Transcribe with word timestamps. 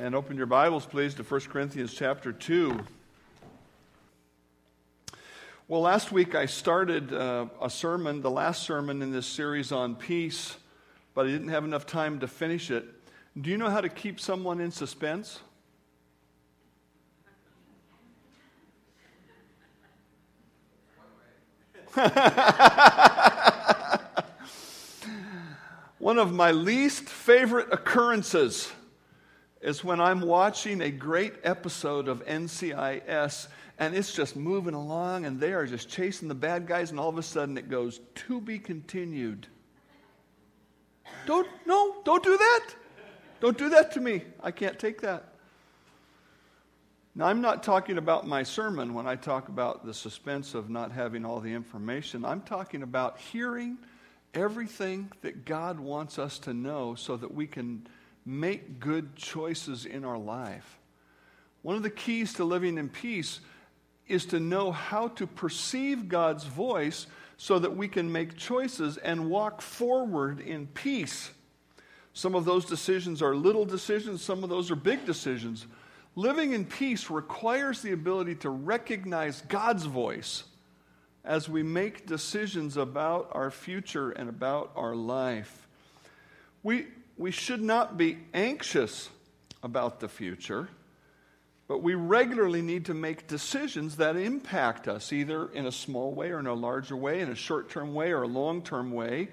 And 0.00 0.14
open 0.14 0.36
your 0.36 0.46
Bibles, 0.46 0.86
please, 0.86 1.12
to 1.14 1.24
1 1.24 1.40
Corinthians 1.50 1.92
chapter 1.92 2.32
2. 2.32 2.78
Well, 5.66 5.80
last 5.80 6.12
week 6.12 6.36
I 6.36 6.46
started 6.46 7.12
uh, 7.12 7.46
a 7.60 7.68
sermon, 7.68 8.22
the 8.22 8.30
last 8.30 8.62
sermon 8.62 9.02
in 9.02 9.10
this 9.10 9.26
series 9.26 9.72
on 9.72 9.96
peace, 9.96 10.56
but 11.14 11.26
I 11.26 11.30
didn't 11.30 11.48
have 11.48 11.64
enough 11.64 11.84
time 11.84 12.20
to 12.20 12.28
finish 12.28 12.70
it. 12.70 12.84
Do 13.40 13.50
you 13.50 13.58
know 13.58 13.70
how 13.70 13.80
to 13.80 13.88
keep 13.88 14.20
someone 14.20 14.60
in 14.60 14.70
suspense? 14.70 15.40
One 25.98 26.20
of 26.20 26.32
my 26.32 26.52
least 26.52 27.08
favorite 27.08 27.72
occurrences 27.72 28.70
is 29.60 29.82
when 29.82 30.00
I'm 30.00 30.20
watching 30.20 30.80
a 30.80 30.90
great 30.90 31.34
episode 31.42 32.08
of 32.08 32.24
NCIS 32.26 33.48
and 33.78 33.94
it's 33.94 34.12
just 34.12 34.36
moving 34.36 34.74
along 34.74 35.24
and 35.24 35.38
they 35.38 35.52
are 35.52 35.66
just 35.66 35.88
chasing 35.88 36.28
the 36.28 36.34
bad 36.34 36.66
guys, 36.66 36.90
and 36.90 36.98
all 36.98 37.08
of 37.08 37.18
a 37.18 37.22
sudden 37.22 37.56
it 37.56 37.68
goes, 37.68 38.00
to 38.14 38.40
be 38.40 38.58
continued. 38.58 39.46
Don't, 41.26 41.48
no, 41.66 41.96
don't 42.04 42.22
do 42.22 42.36
that. 42.36 42.66
Don't 43.40 43.56
do 43.56 43.68
that 43.68 43.92
to 43.92 44.00
me. 44.00 44.22
I 44.42 44.50
can't 44.50 44.78
take 44.78 45.00
that. 45.02 45.34
Now, 47.14 47.26
I'm 47.26 47.40
not 47.40 47.62
talking 47.62 47.98
about 47.98 48.26
my 48.26 48.44
sermon 48.44 48.94
when 48.94 49.06
I 49.08 49.16
talk 49.16 49.48
about 49.48 49.84
the 49.84 49.94
suspense 49.94 50.54
of 50.54 50.70
not 50.70 50.92
having 50.92 51.24
all 51.24 51.40
the 51.40 51.52
information. 51.52 52.24
I'm 52.24 52.42
talking 52.42 52.82
about 52.82 53.18
hearing 53.18 53.78
everything 54.34 55.10
that 55.22 55.44
God 55.44 55.80
wants 55.80 56.18
us 56.18 56.38
to 56.40 56.54
know 56.54 56.94
so 56.94 57.16
that 57.16 57.34
we 57.34 57.46
can 57.46 57.88
make 58.28 58.78
good 58.78 59.16
choices 59.16 59.86
in 59.86 60.04
our 60.04 60.18
life. 60.18 60.78
One 61.62 61.76
of 61.76 61.82
the 61.82 61.90
keys 61.90 62.34
to 62.34 62.44
living 62.44 62.76
in 62.76 62.90
peace 62.90 63.40
is 64.06 64.26
to 64.26 64.38
know 64.38 64.70
how 64.70 65.08
to 65.08 65.26
perceive 65.26 66.08
God's 66.08 66.44
voice 66.44 67.06
so 67.38 67.58
that 67.58 67.74
we 67.74 67.88
can 67.88 68.12
make 68.12 68.36
choices 68.36 68.98
and 68.98 69.30
walk 69.30 69.62
forward 69.62 70.40
in 70.40 70.66
peace. 70.66 71.30
Some 72.12 72.34
of 72.34 72.44
those 72.44 72.66
decisions 72.66 73.22
are 73.22 73.34
little 73.34 73.64
decisions, 73.64 74.22
some 74.22 74.44
of 74.44 74.50
those 74.50 74.70
are 74.70 74.76
big 74.76 75.06
decisions. 75.06 75.66
Living 76.14 76.52
in 76.52 76.66
peace 76.66 77.08
requires 77.08 77.80
the 77.80 77.92
ability 77.92 78.34
to 78.36 78.50
recognize 78.50 79.40
God's 79.42 79.84
voice 79.84 80.44
as 81.24 81.48
we 81.48 81.62
make 81.62 82.06
decisions 82.06 82.76
about 82.76 83.30
our 83.32 83.50
future 83.50 84.10
and 84.10 84.28
about 84.28 84.72
our 84.74 84.94
life. 84.94 85.66
We, 86.62 86.88
we 87.18 87.32
should 87.32 87.60
not 87.60 87.96
be 87.96 88.18
anxious 88.32 89.10
about 89.62 90.00
the 90.00 90.08
future, 90.08 90.68
but 91.66 91.82
we 91.82 91.94
regularly 91.94 92.62
need 92.62 92.86
to 92.86 92.94
make 92.94 93.26
decisions 93.26 93.96
that 93.96 94.16
impact 94.16 94.88
us, 94.88 95.12
either 95.12 95.50
in 95.52 95.66
a 95.66 95.72
small 95.72 96.12
way 96.12 96.30
or 96.30 96.38
in 96.38 96.46
a 96.46 96.54
larger 96.54 96.96
way, 96.96 97.20
in 97.20 97.28
a 97.28 97.34
short 97.34 97.68
term 97.68 97.92
way 97.92 98.12
or 98.12 98.22
a 98.22 98.28
long 98.28 98.62
term 98.62 98.92
way. 98.92 99.28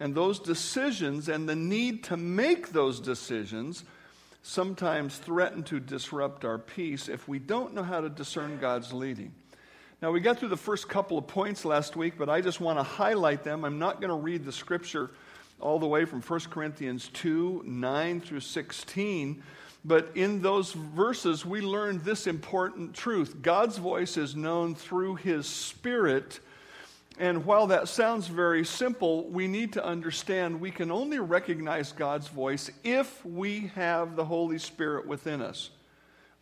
And 0.00 0.14
those 0.14 0.38
decisions 0.38 1.28
and 1.28 1.48
the 1.48 1.56
need 1.56 2.04
to 2.04 2.16
make 2.16 2.72
those 2.72 3.00
decisions 3.00 3.84
sometimes 4.42 5.16
threaten 5.18 5.62
to 5.64 5.80
disrupt 5.80 6.44
our 6.44 6.58
peace 6.58 7.08
if 7.08 7.26
we 7.28 7.38
don't 7.38 7.74
know 7.74 7.82
how 7.82 8.00
to 8.00 8.08
discern 8.08 8.58
God's 8.58 8.92
leading. 8.92 9.32
Now, 10.02 10.10
we 10.10 10.20
got 10.20 10.38
through 10.38 10.50
the 10.50 10.56
first 10.56 10.88
couple 10.88 11.16
of 11.16 11.26
points 11.26 11.64
last 11.64 11.96
week, 11.96 12.14
but 12.18 12.28
I 12.28 12.40
just 12.40 12.60
want 12.60 12.78
to 12.78 12.82
highlight 12.82 13.42
them. 13.42 13.64
I'm 13.64 13.78
not 13.78 14.00
going 14.00 14.10
to 14.10 14.16
read 14.16 14.44
the 14.44 14.52
scripture 14.52 15.10
all 15.60 15.78
the 15.78 15.86
way 15.86 16.04
from 16.04 16.20
1 16.20 16.40
Corinthians 16.50 17.08
2 17.14 17.62
9 17.66 18.20
through 18.20 18.40
16. 18.40 19.42
But 19.84 20.12
in 20.14 20.40
those 20.40 20.72
verses, 20.72 21.44
we 21.44 21.60
learned 21.60 22.04
this 22.04 22.26
important 22.26 22.94
truth 22.94 23.42
God's 23.42 23.78
voice 23.78 24.16
is 24.16 24.34
known 24.34 24.74
through 24.74 25.16
His 25.16 25.46
Spirit. 25.46 26.40
And 27.16 27.44
while 27.44 27.68
that 27.68 27.86
sounds 27.86 28.26
very 28.26 28.64
simple, 28.64 29.28
we 29.28 29.46
need 29.46 29.74
to 29.74 29.84
understand 29.84 30.60
we 30.60 30.72
can 30.72 30.90
only 30.90 31.20
recognize 31.20 31.92
God's 31.92 32.26
voice 32.26 32.72
if 32.82 33.24
we 33.24 33.70
have 33.76 34.16
the 34.16 34.24
Holy 34.24 34.58
Spirit 34.58 35.06
within 35.06 35.40
us. 35.40 35.70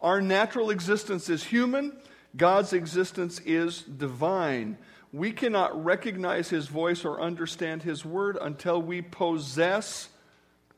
Our 0.00 0.22
natural 0.22 0.70
existence 0.70 1.28
is 1.28 1.44
human, 1.44 1.94
God's 2.36 2.72
existence 2.72 3.38
is 3.40 3.82
divine. 3.82 4.78
We 5.12 5.32
cannot 5.32 5.84
recognize 5.84 6.48
his 6.48 6.68
voice 6.68 7.04
or 7.04 7.20
understand 7.20 7.82
his 7.82 8.04
word 8.04 8.38
until 8.40 8.80
we 8.80 9.02
possess 9.02 10.08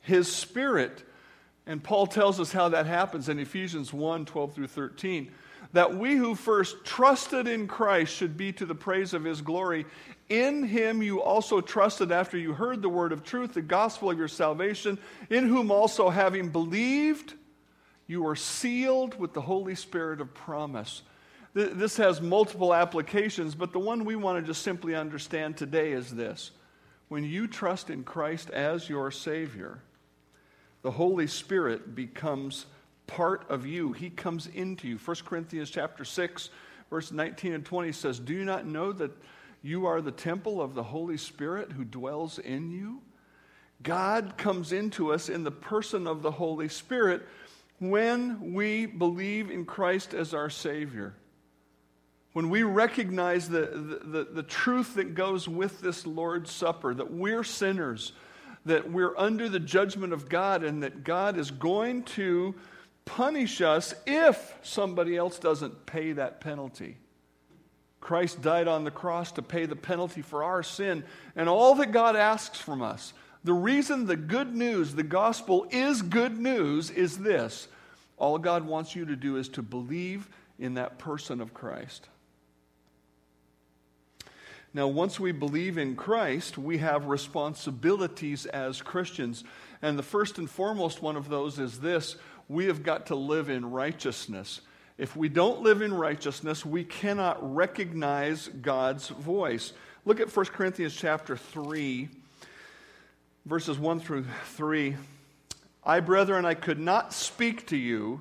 his 0.01 0.31
spirit. 0.31 1.05
And 1.67 1.83
Paul 1.83 2.09
tells 2.09 2.41
us 2.41 2.53
how 2.53 2.71
that 2.71 2.87
happens 2.87 3.29
in 3.29 3.39
Ephesians 3.39 3.93
1 3.93 4.27
12 4.27 4.55
through 4.55 4.67
13. 4.67 5.31
That 5.73 5.97
we 5.97 6.17
who 6.17 6.35
first 6.35 6.85
trusted 6.85 7.49
in 7.49 7.67
Christ 7.69 8.15
should 8.15 8.37
be 8.37 8.53
to 8.53 8.67
the 8.67 8.75
praise 8.75 9.15
of 9.15 9.25
his 9.25 9.41
glory. 9.41 9.87
In 10.29 10.65
him 10.65 11.03
you 11.03 11.23
also 11.23 11.61
trusted 11.61 12.13
after 12.13 12.37
you 12.37 12.55
heard 12.55 12.83
the 12.83 12.89
word 12.89 13.13
of 13.13 13.25
truth, 13.25 13.55
the 13.55 13.63
gospel 13.63 14.11
of 14.11 14.19
your 14.19 14.29
salvation, 14.29 14.99
in 15.31 15.49
whom 15.49 15.71
also 15.71 16.11
having 16.11 16.51
believed, 16.51 17.35
you 18.07 18.27
are 18.27 18.37
sealed 18.37 19.19
with 19.19 19.33
the 19.33 19.41
Holy 19.41 19.75
Spirit 19.75 20.21
of 20.21 20.35
promise 20.35 21.03
this 21.55 21.97
has 21.99 22.21
multiple 22.21 22.75
applications, 22.75 23.55
but 23.55 23.73
the 23.73 23.79
one 23.79 24.05
we 24.05 24.17
want 24.17 24.41
to 24.41 24.47
just 24.47 24.63
simply 24.63 24.95
understand 24.95 25.57
today 25.57 25.93
is 25.93 26.11
this. 26.11 26.51
When 27.09 27.23
you 27.23 27.47
trust 27.47 27.91
in 27.91 28.03
Christ 28.03 28.51
as 28.51 28.89
your 28.89 29.13
Savior, 29.13 29.79
the 30.83 30.91
Holy 30.91 31.29
Spirit 31.29 31.95
becomes 31.95 32.67
part 33.07 33.49
of 33.49 33.67
you. 33.67 33.93
He 33.93 34.11
comes 34.11 34.49
into 34.49 34.89
you. 34.89 34.99
1 34.99 35.17
Corinthians 35.25 35.71
chapter 35.71 36.05
6, 36.05 36.51
verse 36.91 37.13
19 37.13 37.53
and 37.53 37.65
20 37.65 37.93
says, 37.93 38.19
Do 38.19 38.35
you 38.35 38.45
not 38.45 38.67
know 38.67 38.91
that 38.93 39.13
you 39.63 39.87
are 39.87 40.01
the 40.01 40.11
temple 40.11 40.61
of 40.61 40.75
the 40.75 40.83
Holy 40.83 41.17
Spirit 41.17 41.71
who 41.71 41.85
dwells 41.85 42.41
in 42.41 42.73
you? 42.73 43.01
God 43.85 44.37
comes 44.37 44.73
into 44.73 45.13
us 45.13 45.29
in 45.29 45.45
the 45.45 45.53
person 45.53 46.09
of 46.09 46.23
the 46.23 46.33
Holy 46.33 46.69
Spirit 46.69 47.23
when 47.79 48.55
we 48.55 48.87
believe 48.87 49.51
in 49.51 49.65
Christ 49.65 50.15
as 50.15 50.35
our 50.35 50.51
Savior 50.51 51.15
when 52.35 52.51
we 52.51 52.65
recognize 52.65 53.49
the, 53.49 54.01
the, 54.05 54.25
the, 54.25 54.43
truth 54.43 54.95
that 54.95 55.15
goes 55.15 55.49
with 55.49 55.81
this 55.81 56.05
Lord's 56.05 56.51
Supper, 56.51 56.93
that 56.93 57.13
we're 57.13 57.45
sinners, 57.45 58.13
that 58.67 58.91
we're 58.91 59.17
under 59.17 59.49
the 59.49 59.61
judgment 59.61 60.13
of 60.13 60.29
God, 60.29 60.65
and 60.65 60.83
that 60.83 61.05
God 61.05 61.39
is 61.39 61.53
going 61.53 62.03
to 62.03 62.53
punish 63.05 63.61
us 63.61 63.95
if 64.05 64.53
somebody 64.63 65.17
else 65.17 65.39
doesn't 65.39 65.87
pay 65.87 66.13
that 66.13 66.41
penalty. 66.41 66.97
Christ 68.01 68.43
died 68.43 68.67
on 68.67 68.83
the 68.83 68.91
cross 68.91 69.31
to 69.33 69.43
pay 69.43 69.67
the 69.67 69.77
penalty 69.77 70.21
for 70.21 70.43
our 70.43 70.65
sin, 70.65 71.05
and 71.37 71.49
all 71.49 71.77
that 71.77 71.93
God 71.93 72.17
asks 72.17 72.59
from 72.59 72.83
us. 72.83 73.13
The 73.45 73.53
reason 73.53 74.07
the 74.07 74.17
good 74.17 74.57
news, 74.57 74.93
the 74.95 75.05
gospel 75.05 75.69
is 75.71 76.03
good 76.03 76.37
news, 76.37 76.91
is 76.91 77.19
this 77.19 77.69
all 78.17 78.39
God 78.39 78.67
wants 78.67 78.97
you 78.97 79.05
to 79.05 79.15
do 79.15 79.37
is 79.37 79.49
to 79.51 79.63
believe 79.63 80.29
in 80.59 80.75
that 80.75 80.99
person 80.99 81.41
of 81.41 81.55
Christ. 81.55 82.09
Now, 84.75 84.89
once 84.89 85.21
we 85.21 85.31
believe 85.31 85.79
in 85.79 85.95
Christ, 85.95 86.59
we 86.59 86.79
have 86.79 87.07
responsibilities 87.07 88.45
as 88.47 88.83
Christians. 88.83 89.45
And 89.81 89.97
the 89.97 90.03
first 90.03 90.37
and 90.39 90.51
foremost 90.51 91.01
one 91.01 91.15
of 91.15 91.29
those 91.29 91.61
is 91.61 91.79
this 91.79 92.17
we 92.49 92.67
have 92.67 92.83
got 92.83 93.07
to 93.07 93.15
live 93.15 93.49
in 93.49 93.71
righteousness. 93.71 94.61
If 94.99 95.17
we 95.17 95.29
don't 95.29 95.63
live 95.63 95.81
in 95.81 95.95
righteousness, 95.95 96.67
we 96.67 96.83
cannot 96.83 97.55
recognize 97.55 98.49
God's 98.49 99.09
voice. 99.09 99.73
Look 100.05 100.19
at 100.21 100.35
1 100.35 100.47
Corinthians 100.47 100.95
chapter 100.95 101.37
3, 101.37 102.09
verses 103.47 103.79
1 103.79 104.01
through 104.01 104.27
3. 104.47 104.97
I, 105.85 106.01
brethren, 106.01 106.45
I 106.45 106.55
could 106.55 106.81
not 106.81 107.13
speak 107.13 107.67
to 107.69 107.77
you 107.77 108.21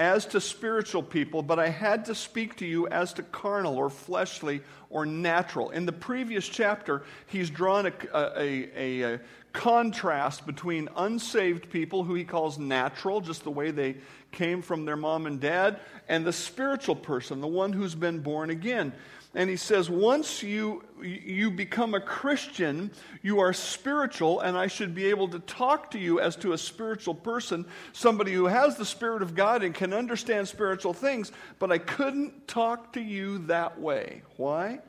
as 0.00 0.24
to 0.24 0.40
spiritual 0.40 1.02
people, 1.02 1.42
but 1.42 1.58
I 1.58 1.68
had 1.68 2.06
to 2.06 2.14
speak 2.14 2.56
to 2.56 2.66
you 2.66 2.88
as 2.88 3.12
to 3.12 3.22
carnal 3.22 3.76
or 3.76 3.90
fleshly 3.90 4.62
or 4.88 5.04
natural. 5.04 5.68
In 5.68 5.84
the 5.84 5.92
previous 5.92 6.48
chapter, 6.48 7.02
he's 7.26 7.50
drawn 7.50 7.84
a, 7.84 7.92
a, 8.14 8.70
a, 8.74 9.14
a, 9.14 9.20
contrast 9.52 10.46
between 10.46 10.88
unsaved 10.96 11.68
people, 11.70 12.02
who 12.02 12.14
he 12.14 12.24
calls 12.24 12.58
natural, 12.58 13.20
just 13.20 13.44
the 13.44 13.50
way 13.50 13.72
they 13.72 13.96
came 14.32 14.62
from 14.62 14.86
their 14.86 14.96
mom 14.96 15.26
and 15.26 15.38
dad, 15.38 15.80
and 16.08 16.24
the 16.24 16.32
spiritual 16.32 16.96
person, 16.96 17.42
the 17.42 17.46
one 17.46 17.72
who's 17.72 17.94
been 17.94 18.20
born 18.20 18.48
again. 18.48 18.94
And 19.32 19.48
he 19.48 19.56
says, 19.56 19.88
once 19.88 20.42
you, 20.42 20.82
you 21.00 21.52
become 21.52 21.94
a 21.94 22.00
Christian, 22.00 22.90
you 23.22 23.38
are 23.38 23.52
spiritual, 23.52 24.40
and 24.40 24.58
I 24.58 24.66
should 24.66 24.92
be 24.92 25.06
able 25.06 25.28
to 25.28 25.38
talk 25.38 25.92
to 25.92 26.00
you 26.00 26.18
as 26.18 26.34
to 26.36 26.52
a 26.52 26.58
spiritual 26.58 27.14
person, 27.14 27.64
somebody 27.92 28.32
who 28.32 28.46
has 28.46 28.76
the 28.76 28.84
Spirit 28.84 29.22
of 29.22 29.36
God 29.36 29.62
and 29.62 29.72
can 29.72 29.92
understand 29.92 30.48
spiritual 30.48 30.92
things, 30.92 31.30
but 31.60 31.70
I 31.70 31.78
couldn't 31.78 32.48
talk 32.48 32.94
to 32.94 33.00
you 33.00 33.38
that 33.46 33.80
way. 33.80 34.22
Why? 34.36 34.80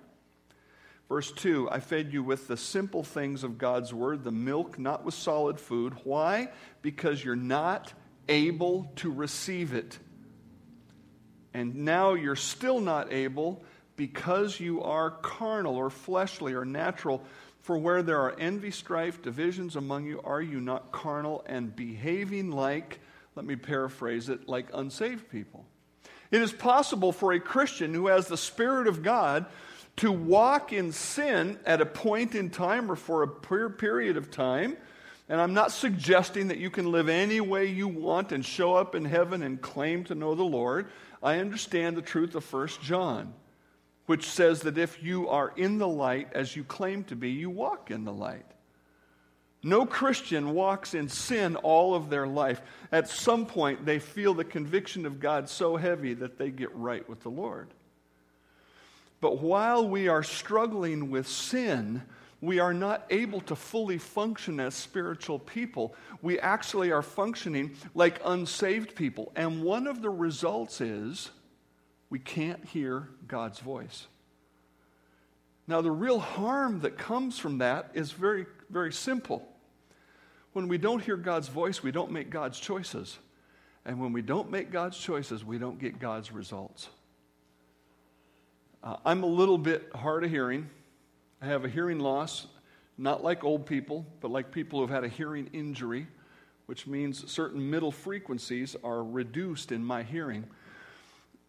Verse 1.07 1.31
2 1.33 1.69
I 1.69 1.81
fed 1.81 2.11
you 2.11 2.23
with 2.23 2.47
the 2.47 2.57
simple 2.57 3.03
things 3.03 3.43
of 3.43 3.59
God's 3.59 3.93
word, 3.93 4.23
the 4.23 4.31
milk, 4.31 4.79
not 4.79 5.05
with 5.05 5.13
solid 5.13 5.59
food. 5.59 5.93
Why? 6.03 6.49
Because 6.81 7.23
you're 7.23 7.35
not 7.35 7.93
able 8.27 8.91
to 8.95 9.11
receive 9.11 9.73
it. 9.73 9.99
And 11.53 11.75
now 11.75 12.13
you're 12.13 12.37
still 12.37 12.79
not 12.79 13.11
able 13.11 13.61
because 13.95 14.59
you 14.59 14.81
are 14.83 15.11
carnal 15.11 15.75
or 15.75 15.89
fleshly 15.89 16.53
or 16.53 16.65
natural. 16.65 17.23
For 17.61 17.77
where 17.77 18.01
there 18.01 18.19
are 18.19 18.35
envy, 18.39 18.71
strife, 18.71 19.21
divisions 19.21 19.75
among 19.75 20.05
you, 20.05 20.19
are 20.23 20.41
you 20.41 20.59
not 20.59 20.91
carnal 20.91 21.43
and 21.45 21.75
behaving 21.75 22.51
like, 22.51 22.99
let 23.35 23.45
me 23.45 23.55
paraphrase 23.55 24.29
it, 24.29 24.47
like 24.47 24.67
unsaved 24.73 25.29
people? 25.29 25.65
It 26.31 26.41
is 26.41 26.51
possible 26.51 27.11
for 27.11 27.33
a 27.33 27.39
Christian 27.39 27.93
who 27.93 28.07
has 28.07 28.27
the 28.27 28.37
Spirit 28.37 28.87
of 28.87 29.03
God 29.03 29.45
to 29.97 30.11
walk 30.11 30.73
in 30.73 30.91
sin 30.91 31.59
at 31.65 31.81
a 31.81 31.85
point 31.85 32.33
in 32.33 32.49
time 32.49 32.89
or 32.89 32.95
for 32.95 33.23
a 33.23 33.69
period 33.69 34.17
of 34.17 34.31
time. 34.31 34.77
And 35.29 35.39
I'm 35.39 35.53
not 35.53 35.71
suggesting 35.71 36.47
that 36.47 36.57
you 36.57 36.69
can 36.69 36.91
live 36.91 37.07
any 37.07 37.41
way 37.41 37.67
you 37.67 37.87
want 37.87 38.31
and 38.31 38.43
show 38.43 38.75
up 38.75 38.95
in 38.95 39.05
heaven 39.05 39.43
and 39.43 39.61
claim 39.61 40.03
to 40.05 40.15
know 40.15 40.35
the 40.35 40.43
Lord. 40.43 40.87
I 41.21 41.37
understand 41.37 41.95
the 41.95 42.01
truth 42.01 42.35
of 42.35 42.51
1 42.51 42.67
John, 42.81 43.33
which 44.11 44.29
says 44.29 44.59
that 44.63 44.77
if 44.77 45.01
you 45.01 45.29
are 45.29 45.53
in 45.55 45.77
the 45.77 45.87
light 45.87 46.27
as 46.33 46.53
you 46.53 46.65
claim 46.65 47.01
to 47.01 47.15
be, 47.15 47.29
you 47.29 47.49
walk 47.49 47.91
in 47.91 48.03
the 48.03 48.11
light. 48.11 48.45
No 49.63 49.85
Christian 49.85 50.53
walks 50.53 50.93
in 50.93 51.07
sin 51.07 51.55
all 51.55 51.95
of 51.95 52.09
their 52.09 52.27
life. 52.27 52.61
At 52.91 53.07
some 53.07 53.45
point, 53.45 53.85
they 53.85 53.99
feel 53.99 54.33
the 54.33 54.43
conviction 54.43 55.05
of 55.05 55.21
God 55.21 55.47
so 55.47 55.77
heavy 55.77 56.13
that 56.15 56.37
they 56.37 56.49
get 56.49 56.75
right 56.75 57.07
with 57.07 57.21
the 57.21 57.29
Lord. 57.29 57.69
But 59.21 59.39
while 59.39 59.87
we 59.87 60.09
are 60.09 60.23
struggling 60.23 61.09
with 61.09 61.25
sin, 61.25 62.01
we 62.41 62.59
are 62.59 62.73
not 62.73 63.05
able 63.11 63.39
to 63.39 63.55
fully 63.55 63.97
function 63.97 64.59
as 64.59 64.75
spiritual 64.75 65.39
people. 65.39 65.95
We 66.21 66.37
actually 66.37 66.91
are 66.91 67.01
functioning 67.01 67.77
like 67.95 68.19
unsaved 68.25 68.93
people. 68.93 69.31
And 69.37 69.63
one 69.63 69.87
of 69.87 70.01
the 70.01 70.09
results 70.09 70.81
is 70.81 71.31
we 72.11 72.19
can't 72.19 72.63
hear 72.65 73.07
God's 73.27 73.59
voice. 73.59 74.05
Now, 75.65 75.81
the 75.81 75.89
real 75.89 76.19
harm 76.19 76.81
that 76.81 76.97
comes 76.97 77.39
from 77.39 77.59
that 77.59 77.91
is 77.93 78.11
very, 78.11 78.45
very 78.69 78.91
simple. 78.91 79.47
When 80.51 80.67
we 80.67 80.77
don't 80.77 81.01
hear 81.01 81.15
God's 81.15 81.47
voice, 81.47 81.81
we 81.81 81.91
don't 81.91 82.11
make 82.11 82.29
God's 82.29 82.59
choices. 82.59 83.17
And 83.85 84.01
when 84.01 84.11
we 84.11 84.21
don't 84.21 84.51
make 84.51 84.71
God's 84.71 84.97
choices, 84.97 85.45
we 85.45 85.57
don't 85.57 85.79
get 85.79 85.99
God's 85.99 86.33
results. 86.33 86.89
Uh, 88.83 88.97
I'm 89.05 89.23
a 89.23 89.27
little 89.27 89.57
bit 89.57 89.89
hard 89.95 90.25
of 90.25 90.29
hearing. 90.29 90.69
I 91.41 91.45
have 91.45 91.63
a 91.63 91.69
hearing 91.69 91.99
loss, 91.99 92.45
not 92.97 93.23
like 93.23 93.45
old 93.45 93.65
people, 93.65 94.05
but 94.19 94.31
like 94.31 94.51
people 94.51 94.81
who've 94.81 94.89
had 94.89 95.05
a 95.05 95.07
hearing 95.07 95.49
injury, 95.53 96.07
which 96.65 96.87
means 96.87 97.31
certain 97.31 97.69
middle 97.69 97.91
frequencies 97.91 98.75
are 98.83 99.01
reduced 99.01 99.71
in 99.71 99.81
my 99.81 100.03
hearing. 100.03 100.45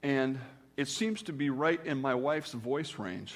And 0.03 0.39
it 0.77 0.89
seems 0.89 1.23
to 1.23 1.33
be 1.33 1.51
right 1.51 1.85
in 1.85 2.01
my 2.01 2.15
wife's 2.15 2.53
voice 2.53 2.99
range. 2.99 3.35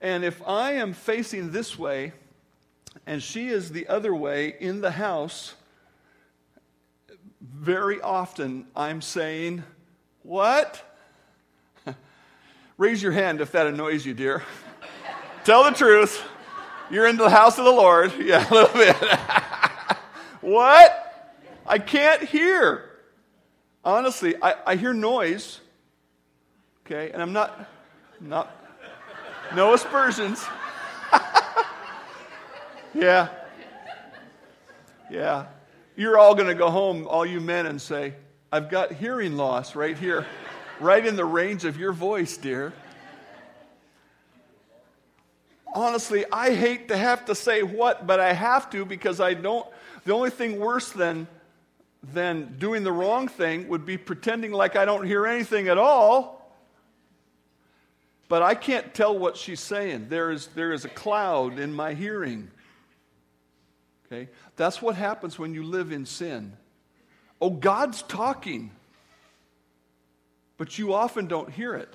and 0.00 0.24
if 0.24 0.40
I 0.46 0.72
am 0.72 0.92
facing 0.92 1.50
this 1.50 1.78
way 1.78 2.12
and 3.06 3.22
she 3.22 3.48
is 3.48 3.70
the 3.70 3.88
other 3.88 4.14
way 4.14 4.54
in 4.60 4.80
the 4.80 4.92
house, 4.92 5.54
very 7.40 8.00
often 8.00 8.66
I'm 8.76 9.00
saying, 9.00 9.62
What? 10.22 10.82
Raise 12.76 13.02
your 13.02 13.12
hand 13.12 13.40
if 13.40 13.52
that 13.52 13.66
annoys 13.66 14.04
you, 14.04 14.14
dear. 14.14 14.42
Tell 15.44 15.64
the 15.64 15.70
truth. 15.70 16.22
You're 16.90 17.06
in 17.06 17.16
the 17.16 17.30
house 17.30 17.58
of 17.58 17.64
the 17.64 17.70
Lord. 17.70 18.12
Yeah, 18.20 18.46
a 18.48 18.52
little 18.52 18.74
bit. 18.74 18.96
what? 20.40 20.99
I 21.70 21.78
can't 21.78 22.22
hear. 22.22 22.90
Honestly, 23.84 24.34
I, 24.42 24.54
I 24.66 24.76
hear 24.76 24.92
noise. 24.92 25.60
Okay, 26.84 27.10
and 27.12 27.22
I'm 27.22 27.32
not, 27.32 27.68
not, 28.20 28.54
no 29.54 29.72
aspersions. 29.72 30.44
yeah. 32.94 33.28
Yeah 35.10 35.46
you're 36.00 36.18
all 36.18 36.34
going 36.34 36.48
to 36.48 36.54
go 36.54 36.70
home, 36.70 37.06
all 37.06 37.26
you 37.26 37.40
men, 37.40 37.66
and 37.66 37.80
say, 37.80 38.14
I've 38.50 38.70
got 38.70 38.90
hearing 38.90 39.36
loss 39.36 39.76
right 39.76 39.98
here, 39.98 40.24
right 40.80 41.04
in 41.04 41.14
the 41.14 41.26
range 41.26 41.66
of 41.66 41.76
your 41.76 41.92
voice, 41.92 42.38
dear. 42.38 42.72
Honestly, 45.74 46.24
I 46.32 46.54
hate 46.54 46.88
to 46.88 46.96
have 46.96 47.26
to 47.26 47.34
say 47.34 47.62
what, 47.62 48.06
but 48.06 48.18
I 48.18 48.32
have 48.32 48.70
to 48.70 48.86
because 48.86 49.20
I 49.20 49.34
don't. 49.34 49.68
The 50.06 50.14
only 50.14 50.30
thing 50.30 50.58
worse 50.58 50.90
than, 50.90 51.28
than 52.02 52.56
doing 52.58 52.82
the 52.82 52.92
wrong 52.92 53.28
thing 53.28 53.68
would 53.68 53.84
be 53.84 53.98
pretending 53.98 54.52
like 54.52 54.76
I 54.76 54.84
don't 54.84 55.06
hear 55.06 55.26
anything 55.26 55.68
at 55.68 55.78
all. 55.78 56.40
But 58.28 58.42
I 58.42 58.54
can't 58.54 58.94
tell 58.94 59.18
what 59.18 59.36
she's 59.36 59.60
saying. 59.60 60.06
There 60.08 60.30
is, 60.30 60.46
there 60.48 60.72
is 60.72 60.84
a 60.84 60.88
cloud 60.88 61.58
in 61.58 61.74
my 61.74 61.94
hearing. 61.94 62.50
Okay? 64.06 64.28
That's 64.56 64.80
what 64.80 64.94
happens 64.94 65.38
when 65.38 65.52
you 65.52 65.64
live 65.64 65.90
in 65.90 66.06
sin. 66.06 66.56
Oh, 67.40 67.50
God's 67.50 68.02
talking, 68.02 68.70
but 70.58 70.78
you 70.78 70.94
often 70.94 71.26
don't 71.26 71.50
hear 71.50 71.74
it. 71.74 71.92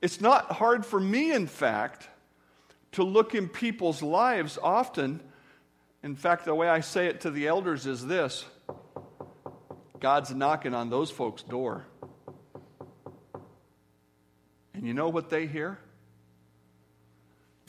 It's 0.00 0.20
not 0.20 0.52
hard 0.52 0.84
for 0.84 1.00
me, 1.00 1.32
in 1.32 1.46
fact, 1.46 2.08
to 2.92 3.04
look 3.04 3.34
in 3.34 3.48
people's 3.48 4.02
lives 4.02 4.58
often. 4.62 5.20
In 6.02 6.16
fact, 6.16 6.44
the 6.44 6.54
way 6.54 6.68
I 6.68 6.80
say 6.80 7.06
it 7.06 7.20
to 7.22 7.30
the 7.30 7.46
elders 7.46 7.86
is 7.86 8.06
this 8.06 8.44
God's 10.00 10.34
knocking 10.34 10.74
on 10.74 10.90
those 10.90 11.10
folks' 11.10 11.42
door. 11.42 11.84
And 14.74 14.86
you 14.86 14.94
know 14.94 15.08
what 15.08 15.30
they 15.30 15.46
hear? 15.46 15.78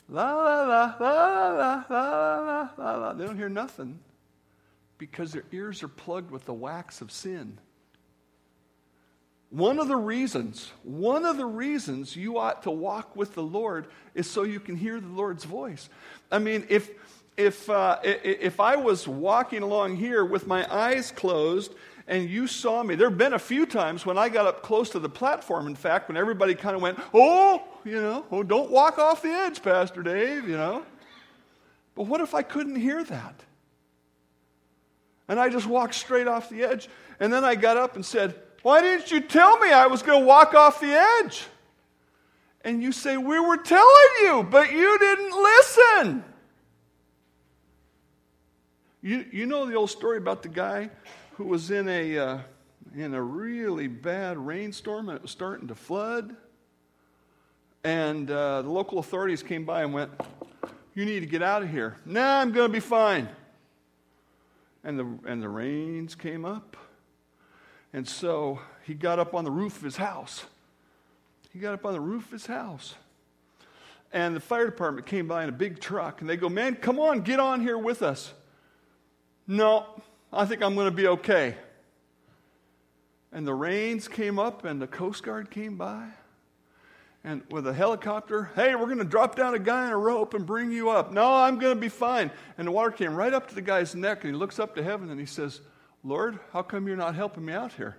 La 0.09 0.33
la 0.33 0.63
la 0.63 0.95
la 0.99 1.49
la 1.49 1.83
la 1.89 2.35
la 2.39 2.69
la 2.77 2.95
la. 2.95 3.13
They 3.13 3.25
don't 3.25 3.37
hear 3.37 3.49
nothing 3.49 3.99
because 4.97 5.31
their 5.31 5.45
ears 5.51 5.83
are 5.83 5.87
plugged 5.87 6.31
with 6.31 6.45
the 6.45 6.53
wax 6.53 7.01
of 7.01 7.11
sin. 7.11 7.59
One 9.49 9.77
of 9.77 9.87
the 9.87 9.95
reasons, 9.95 10.71
one 10.81 11.25
of 11.25 11.37
the 11.37 11.45
reasons 11.45 12.15
you 12.15 12.39
ought 12.39 12.63
to 12.63 12.71
walk 12.71 13.15
with 13.15 13.35
the 13.35 13.43
Lord 13.43 13.85
is 14.15 14.27
so 14.27 14.41
you 14.41 14.59
can 14.59 14.75
hear 14.75 14.99
the 14.99 15.07
Lord's 15.07 15.43
voice. 15.43 15.89
I 16.31 16.39
mean, 16.39 16.65
if 16.69 16.89
if 17.37 17.69
uh, 17.69 17.99
if 18.03 18.59
I 18.59 18.75
was 18.75 19.07
walking 19.07 19.63
along 19.63 19.95
here 19.97 20.23
with 20.23 20.47
my 20.47 20.71
eyes 20.73 21.11
closed 21.11 21.73
and 22.07 22.29
you 22.29 22.47
saw 22.47 22.83
me. 22.83 22.95
There 22.95 23.09
have 23.09 23.17
been 23.17 23.33
a 23.33 23.39
few 23.39 23.65
times 23.65 24.05
when 24.05 24.17
I 24.17 24.29
got 24.29 24.45
up 24.45 24.61
close 24.61 24.89
to 24.91 24.99
the 24.99 25.09
platform, 25.09 25.67
in 25.67 25.75
fact, 25.75 26.09
when 26.09 26.17
everybody 26.17 26.53
kind 26.53 26.75
of 26.75 26.81
went, 26.81 26.99
oh, 27.13 27.63
you 27.85 28.01
know, 28.01 28.25
oh, 28.31 28.43
don't 28.43 28.69
walk 28.69 28.99
off 28.99 29.21
the 29.21 29.29
edge, 29.29 29.63
Pastor 29.63 30.03
Dave, 30.03 30.47
you 30.47 30.57
know. 30.57 30.85
But 31.95 32.07
what 32.07 32.21
if 32.21 32.33
I 32.33 32.41
couldn't 32.41 32.75
hear 32.75 33.03
that? 33.03 33.35
And 35.27 35.39
I 35.39 35.49
just 35.49 35.65
walked 35.65 35.95
straight 35.95 36.27
off 36.27 36.49
the 36.49 36.63
edge. 36.63 36.89
And 37.19 37.31
then 37.31 37.45
I 37.45 37.55
got 37.55 37.77
up 37.77 37.95
and 37.95 38.05
said, 38.05 38.35
Why 38.63 38.81
didn't 38.81 39.11
you 39.11 39.21
tell 39.21 39.57
me 39.59 39.71
I 39.71 39.87
was 39.87 40.01
going 40.01 40.19
to 40.19 40.25
walk 40.25 40.53
off 40.53 40.81
the 40.81 40.93
edge? 41.21 41.45
And 42.65 42.83
you 42.83 42.91
say, 42.91 43.15
We 43.15 43.39
were 43.39 43.57
telling 43.57 44.13
you, 44.21 44.43
but 44.49 44.71
you 44.71 44.99
didn't 44.99 45.31
listen. 45.31 46.23
You, 49.05 49.25
you 49.33 49.45
know 49.47 49.65
the 49.65 49.75
old 49.75 49.89
story 49.89 50.17
about 50.17 50.43
the 50.43 50.47
guy 50.47 50.89
who 51.33 51.43
was 51.43 51.71
in 51.71 51.89
a, 51.89 52.17
uh, 52.17 52.39
in 52.95 53.13
a 53.13 53.21
really 53.21 53.87
bad 53.87 54.37
rainstorm 54.37 55.09
and 55.09 55.17
it 55.17 55.21
was 55.21 55.29
starting 55.29 55.67
to 55.67 55.75
flood. 55.75 56.33
And 57.83 58.31
uh, 58.31 58.61
the 58.61 58.69
local 58.69 58.99
authorities 58.99 59.43
came 59.43 59.65
by 59.65 59.83
and 59.83 59.93
went, 59.93 60.09
You 60.95 61.03
need 61.03 61.19
to 61.19 61.25
get 61.25 61.43
out 61.43 61.63
of 61.63 61.69
here. 61.69 61.97
Nah, 62.05 62.39
I'm 62.39 62.53
going 62.53 62.69
to 62.69 62.71
be 62.71 62.79
fine. 62.79 63.27
And 64.85 64.97
the, 64.97 65.19
and 65.25 65.43
the 65.43 65.49
rains 65.49 66.15
came 66.15 66.45
up. 66.45 66.77
And 67.91 68.07
so 68.07 68.61
he 68.85 68.93
got 68.93 69.19
up 69.19 69.33
on 69.33 69.43
the 69.43 69.51
roof 69.51 69.75
of 69.75 69.83
his 69.83 69.97
house. 69.97 70.45
He 71.51 71.59
got 71.59 71.73
up 71.73 71.85
on 71.85 71.91
the 71.91 71.99
roof 71.99 72.27
of 72.27 72.31
his 72.31 72.45
house. 72.45 72.95
And 74.13 74.33
the 74.33 74.39
fire 74.39 74.65
department 74.65 75.07
came 75.07 75.27
by 75.27 75.43
in 75.43 75.49
a 75.49 75.53
big 75.53 75.81
truck 75.81 76.21
and 76.21 76.29
they 76.29 76.37
go, 76.37 76.47
Man, 76.47 76.75
come 76.75 76.99
on, 76.99 77.19
get 77.19 77.41
on 77.41 77.59
here 77.59 77.77
with 77.77 78.01
us. 78.01 78.33
No, 79.47 79.85
I 80.31 80.45
think 80.45 80.61
I'm 80.61 80.75
going 80.75 80.89
to 80.89 80.95
be 80.95 81.07
okay. 81.07 81.55
And 83.31 83.47
the 83.47 83.53
rains 83.53 84.07
came 84.07 84.39
up, 84.39 84.63
and 84.65 84.81
the 84.81 84.87
Coast 84.87 85.23
Guard 85.23 85.49
came 85.49 85.77
by. 85.77 86.07
And 87.25 87.41
with 87.49 87.65
a 87.67 87.73
helicopter, 87.73 88.51
hey, 88.55 88.75
we're 88.75 88.85
going 88.85 88.97
to 88.97 89.05
drop 89.05 89.35
down 89.35 89.53
a 89.53 89.59
guy 89.59 89.85
on 89.85 89.91
a 89.91 89.97
rope 89.97 90.33
and 90.33 90.45
bring 90.45 90.71
you 90.71 90.89
up. 90.89 91.11
No, 91.11 91.33
I'm 91.33 91.57
going 91.57 91.73
to 91.73 91.79
be 91.79 91.89
fine. 91.89 92.29
And 92.57 92.67
the 92.67 92.71
water 92.71 92.91
came 92.91 93.15
right 93.15 93.33
up 93.33 93.47
to 93.47 93.55
the 93.55 93.61
guy's 93.61 93.95
neck, 93.95 94.23
and 94.23 94.33
he 94.33 94.37
looks 94.37 94.59
up 94.59 94.75
to 94.75 94.83
heaven 94.83 95.09
and 95.09 95.19
he 95.19 95.25
says, 95.25 95.61
Lord, 96.03 96.37
how 96.51 96.63
come 96.63 96.85
you're 96.85 96.97
not 96.97 97.15
helping 97.15 97.45
me 97.45 97.53
out 97.53 97.71
here? 97.73 97.95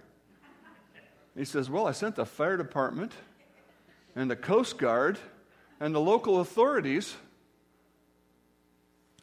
he 1.36 1.44
says, 1.44 1.70
Well, 1.70 1.86
I 1.86 1.92
sent 1.92 2.16
the 2.16 2.26
fire 2.26 2.56
department 2.56 3.12
and 4.14 4.30
the 4.30 4.36
Coast 4.36 4.78
Guard 4.78 5.18
and 5.80 5.94
the 5.94 6.00
local 6.00 6.40
authorities, 6.40 7.16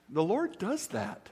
the 0.09 0.23
Lord 0.23 0.57
does 0.57 0.87
that. 0.87 1.29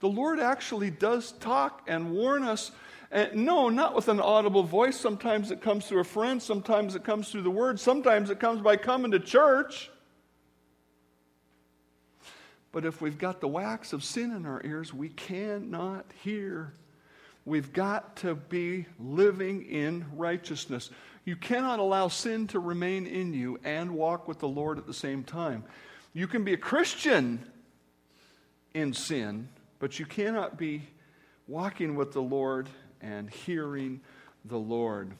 The 0.00 0.08
Lord 0.08 0.40
actually 0.40 0.90
does 0.90 1.32
talk 1.32 1.82
and 1.86 2.12
warn 2.12 2.42
us. 2.42 2.72
And 3.10 3.44
no, 3.44 3.68
not 3.68 3.94
with 3.94 4.08
an 4.08 4.20
audible 4.20 4.62
voice. 4.62 4.98
Sometimes 4.98 5.50
it 5.50 5.60
comes 5.60 5.86
through 5.86 6.00
a 6.00 6.04
friend, 6.04 6.42
sometimes 6.42 6.94
it 6.94 7.04
comes 7.04 7.30
through 7.30 7.42
the 7.42 7.50
word, 7.50 7.78
sometimes 7.78 8.30
it 8.30 8.40
comes 8.40 8.62
by 8.62 8.76
coming 8.76 9.10
to 9.10 9.20
church. 9.20 9.90
But 12.72 12.84
if 12.84 13.00
we've 13.00 13.18
got 13.18 13.40
the 13.40 13.48
wax 13.48 13.92
of 13.92 14.04
sin 14.04 14.30
in 14.30 14.46
our 14.46 14.62
ears, 14.64 14.94
we 14.94 15.08
cannot 15.08 16.06
hear. 16.22 16.72
We've 17.44 17.72
got 17.72 18.16
to 18.16 18.36
be 18.36 18.86
living 18.98 19.64
in 19.64 20.06
righteousness. 20.14 20.90
You 21.24 21.36
cannot 21.36 21.80
allow 21.80 22.08
sin 22.08 22.46
to 22.48 22.60
remain 22.60 23.06
in 23.06 23.34
you 23.34 23.58
and 23.64 23.90
walk 23.90 24.28
with 24.28 24.38
the 24.38 24.48
Lord 24.48 24.78
at 24.78 24.86
the 24.86 24.94
same 24.94 25.24
time. 25.24 25.64
You 26.12 26.28
can 26.28 26.44
be 26.44 26.54
a 26.54 26.58
Christian 26.58 27.44
in 28.72 28.92
sin, 28.92 29.48
but 29.80 29.98
you 29.98 30.06
cannot 30.06 30.56
be 30.56 30.82
walking 31.48 31.96
with 31.96 32.12
the 32.12 32.22
Lord 32.22 32.68
and 33.00 33.28
hearing 33.28 34.00
the 34.44 34.58
Lord. 34.58 35.10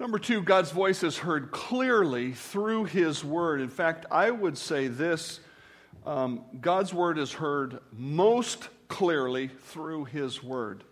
Number 0.00 0.18
two, 0.18 0.42
God's 0.42 0.72
voice 0.72 1.04
is 1.04 1.16
heard 1.16 1.52
clearly 1.52 2.32
through 2.32 2.86
His 2.86 3.24
Word. 3.24 3.60
In 3.60 3.68
fact, 3.68 4.06
I 4.10 4.32
would 4.32 4.58
say 4.58 4.88
this 4.88 5.38
um, 6.04 6.44
God's 6.60 6.92
Word 6.92 7.18
is 7.18 7.32
heard 7.32 7.78
most 7.92 8.68
clearly 8.88 9.48
through 9.66 10.06
His 10.06 10.42
Word. 10.42 10.82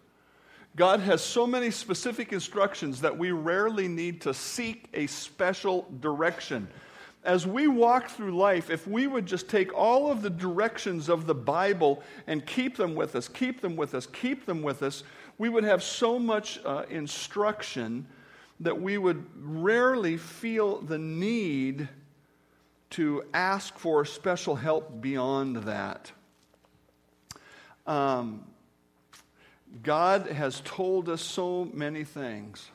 God 0.76 1.00
has 1.00 1.20
so 1.20 1.46
many 1.46 1.72
specific 1.72 2.32
instructions 2.32 3.00
that 3.00 3.18
we 3.18 3.32
rarely 3.32 3.88
need 3.88 4.20
to 4.20 4.32
seek 4.32 4.86
a 4.94 5.08
special 5.08 5.88
direction. 5.98 6.68
As 7.22 7.46
we 7.46 7.68
walk 7.68 8.08
through 8.08 8.36
life, 8.36 8.70
if 8.70 8.86
we 8.86 9.06
would 9.06 9.26
just 9.26 9.48
take 9.48 9.74
all 9.74 10.10
of 10.10 10.22
the 10.22 10.30
directions 10.30 11.08
of 11.08 11.26
the 11.26 11.34
Bible 11.34 12.02
and 12.26 12.44
keep 12.46 12.76
them 12.76 12.94
with 12.94 13.14
us, 13.14 13.28
keep 13.28 13.60
them 13.60 13.76
with 13.76 13.94
us, 13.94 14.06
keep 14.06 14.46
them 14.46 14.62
with 14.62 14.82
us, 14.82 15.02
we 15.36 15.48
would 15.48 15.64
have 15.64 15.82
so 15.82 16.18
much 16.18 16.60
uh, 16.64 16.84
instruction 16.88 18.06
that 18.60 18.80
we 18.80 18.98
would 18.98 19.26
rarely 19.36 20.16
feel 20.16 20.80
the 20.80 20.98
need 20.98 21.88
to 22.90 23.24
ask 23.32 23.78
for 23.78 24.04
special 24.04 24.54
help 24.54 25.00
beyond 25.00 25.56
that. 25.64 26.12
Um, 27.86 28.44
God 29.82 30.26
has 30.26 30.60
told 30.64 31.08
us 31.08 31.22
so 31.22 31.68
many 31.72 32.04
things. 32.04 32.70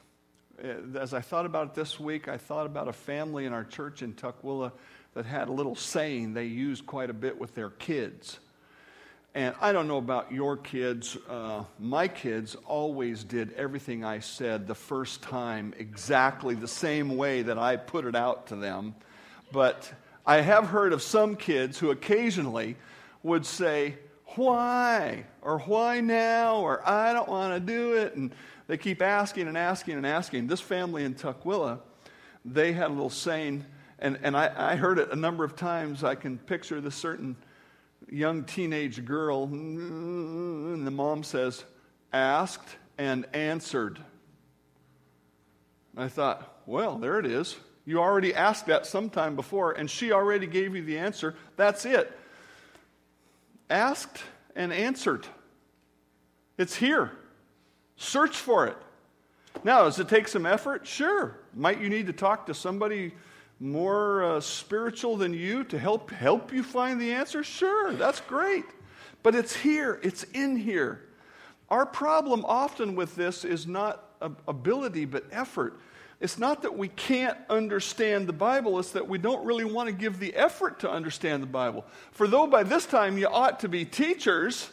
Uh, 0.64 0.98
as 1.00 1.14
I 1.14 1.22
thought 1.22 1.46
about 1.46 1.68
it 1.68 1.74
this 1.74 2.00
week, 2.00 2.28
I 2.28 2.38
thought 2.38 2.66
about 2.66 2.88
a 2.88 2.94
family 2.94 3.46
in 3.46 3.54
our 3.54 3.66
church 3.66 4.02
in 4.02 4.14
Tukwila 4.14 4.72
that 5.14 5.26
had 5.26 5.50
a 5.50 5.52
little 5.52 5.76
saying 5.76 6.34
they 6.34 6.46
used 6.46 6.86
quite 6.86 7.10
a 7.10 7.14
bit 7.14 7.40
with 7.40 7.56
their 7.56 7.70
kids. 7.70 8.40
And 9.34 9.54
I 9.60 9.74
don't 9.74 9.90
know 9.90 9.98
about 9.98 10.32
your 10.32 10.56
kids. 10.56 11.18
Uh, 11.30 11.66
my 11.78 12.08
kids 12.08 12.56
always 12.66 13.26
did 13.26 13.52
everything 13.54 14.06
I 14.06 14.20
said 14.20 14.66
the 14.66 14.76
first 14.76 15.22
time 15.22 15.74
exactly 15.78 16.56
the 16.56 16.70
same 16.70 17.18
way 17.18 17.42
that 17.42 17.58
I 17.58 17.76
put 17.76 18.06
it 18.06 18.16
out 18.16 18.48
to 18.48 18.56
them. 18.56 18.96
But 19.52 19.92
I 20.26 20.40
have 20.40 20.68
heard 20.68 20.94
of 20.94 21.02
some 21.02 21.36
kids 21.36 21.78
who 21.78 21.92
occasionally 21.92 22.78
would 23.24 23.46
say, 23.46 23.96
Why? 24.36 25.26
Or 25.42 25.60
why 25.60 26.00
now? 26.00 26.58
Or 26.58 26.88
I 26.88 27.12
don't 27.12 27.28
want 27.28 27.54
to 27.54 27.60
do 27.60 27.94
it. 27.94 28.16
And 28.16 28.34
they 28.68 28.78
keep 28.78 29.02
asking 29.02 29.48
and 29.48 29.58
asking 29.58 29.96
and 29.96 30.06
asking. 30.06 30.48
This 30.48 30.62
family 30.62 31.04
in 31.04 31.16
Tukwila, 31.16 31.80
they 32.44 32.74
had 32.74 32.88
a 32.88 32.94
little 32.94 33.10
saying, 33.10 33.66
and, 34.00 34.20
and 34.24 34.36
I, 34.36 34.52
I 34.74 34.76
heard 34.76 35.00
it 35.00 35.12
a 35.12 35.16
number 35.16 35.44
of 35.44 35.56
times. 35.56 36.04
I 36.04 36.16
can 36.16 36.38
picture 36.38 36.82
this 36.82 36.96
certain 36.96 37.36
young 38.10 38.44
teenage 38.44 39.04
girl, 39.06 39.46
and 39.46 40.86
the 40.86 40.92
mom 40.92 41.24
says, 41.24 41.64
asked 42.12 42.76
and 42.98 43.26
answered. 43.34 44.00
I 45.98 46.08
thought, 46.08 46.62
well, 46.66 46.98
there 46.98 47.20
it 47.20 47.26
is. 47.26 47.56
You 47.86 48.00
already 48.00 48.34
asked 48.34 48.66
that 48.66 48.86
sometime 48.86 49.36
before, 49.36 49.74
and 49.74 49.90
she 49.90 50.12
already 50.12 50.48
gave 50.48 50.76
you 50.76 50.84
the 50.84 50.98
answer. 50.98 51.36
That's 51.56 51.86
it. 51.86 52.12
Asked 53.70 54.24
and 54.56 54.74
answered. 54.74 55.28
It's 56.58 56.76
here. 56.76 57.12
Search 57.98 58.38
for 58.38 58.68
it. 58.68 58.78
Now, 59.64 59.84
does 59.84 60.00
it 60.00 60.10
take 60.10 60.28
some 60.28 60.46
effort? 60.46 60.86
Sure. 60.86 61.38
Might 61.54 61.80
you 61.80 61.90
need 61.90 62.08
to 62.08 62.14
talk 62.14 62.46
to 62.48 62.54
somebody 62.54 63.14
more 63.60 64.24
uh, 64.24 64.42
spiritual 64.42 65.16
than 65.16 65.34
you 65.34 65.64
to 65.66 65.80
help 65.80 66.12
help 66.12 66.52
you 66.52 66.62
find 66.62 67.00
the 67.00 67.14
answer? 67.14 67.44
Sure, 67.44 67.94
that's 67.94 68.20
great. 68.22 68.66
But 69.24 69.34
it's 69.34 69.56
here, 69.56 70.00
it's 70.04 70.24
in 70.34 70.56
here. 70.56 71.02
Our 71.70 71.86
problem 71.86 72.46
often 72.46 72.96
with 72.96 73.16
this 73.16 73.44
is 73.44 73.66
not 73.66 74.04
ability 74.48 75.06
but 75.06 75.26
effort. 75.32 75.80
It's 76.20 76.38
not 76.38 76.62
that 76.62 76.78
we 76.78 76.88
can't 76.90 77.38
understand 77.50 78.28
the 78.28 78.34
Bible, 78.34 78.80
it's 78.80 78.92
that 78.92 79.08
we 79.08 79.18
don't 79.18 79.46
really 79.46 79.66
want 79.66 79.90
to 79.90 79.94
give 79.94 80.20
the 80.20 80.34
effort 80.36 80.80
to 80.80 80.90
understand 80.90 81.44
the 81.44 81.48
Bible. 81.48 81.86
For 82.12 82.28
though 82.28 82.48
by 82.48 82.64
this 82.64 82.86
time 82.86 83.18
you 83.18 83.28
ought 83.28 83.60
to 83.62 83.70
be 83.70 83.84
teachers, 83.84 84.70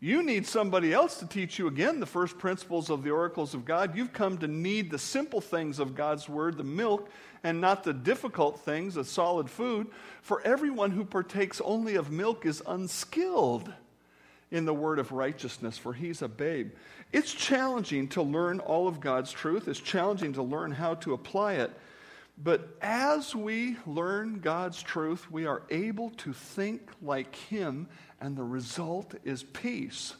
you 0.00 0.22
need 0.22 0.46
somebody 0.46 0.92
else 0.92 1.18
to 1.18 1.26
teach 1.26 1.58
you 1.58 1.66
again 1.66 1.98
the 1.98 2.06
first 2.06 2.38
principles 2.38 2.88
of 2.88 3.02
the 3.02 3.10
oracles 3.10 3.52
of 3.52 3.64
God. 3.64 3.96
You've 3.96 4.12
come 4.12 4.38
to 4.38 4.46
need 4.46 4.90
the 4.90 4.98
simple 4.98 5.40
things 5.40 5.80
of 5.80 5.96
God's 5.96 6.28
Word, 6.28 6.56
the 6.56 6.64
milk, 6.64 7.10
and 7.42 7.60
not 7.60 7.82
the 7.82 7.92
difficult 7.92 8.60
things, 8.60 8.94
the 8.94 9.04
solid 9.04 9.50
food. 9.50 9.88
For 10.22 10.40
everyone 10.42 10.92
who 10.92 11.04
partakes 11.04 11.60
only 11.64 11.96
of 11.96 12.10
milk 12.12 12.46
is 12.46 12.62
unskilled 12.66 13.72
in 14.50 14.64
the 14.64 14.74
word 14.74 14.98
of 14.98 15.12
righteousness, 15.12 15.76
for 15.76 15.92
he's 15.92 16.22
a 16.22 16.28
babe. 16.28 16.72
It's 17.12 17.32
challenging 17.32 18.08
to 18.08 18.22
learn 18.22 18.60
all 18.60 18.88
of 18.88 19.00
God's 19.00 19.32
truth, 19.32 19.68
it's 19.68 19.80
challenging 19.80 20.32
to 20.34 20.42
learn 20.42 20.72
how 20.72 20.94
to 20.96 21.12
apply 21.12 21.54
it. 21.54 21.70
But 22.40 22.68
as 22.80 23.34
we 23.34 23.76
learn 23.84 24.38
God's 24.38 24.80
truth, 24.80 25.28
we 25.30 25.46
are 25.46 25.62
able 25.70 26.10
to 26.10 26.32
think 26.32 26.88
like 27.02 27.34
Him, 27.34 27.88
and 28.20 28.36
the 28.36 28.44
result 28.44 29.14
is 29.24 29.42
peace. 29.42 30.14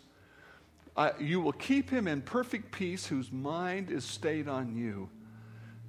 Uh, 0.97 1.11
you 1.21 1.41
will 1.41 1.53
keep 1.53 1.91
him 1.91 2.09
in 2.09 2.23
perfect 2.23 2.73
peace 2.73 3.07
whose 3.07 3.31
mind 3.31 3.91
is 3.91 4.05
stayed 4.05 4.49
on 4.49 4.75
you. 4.75 5.09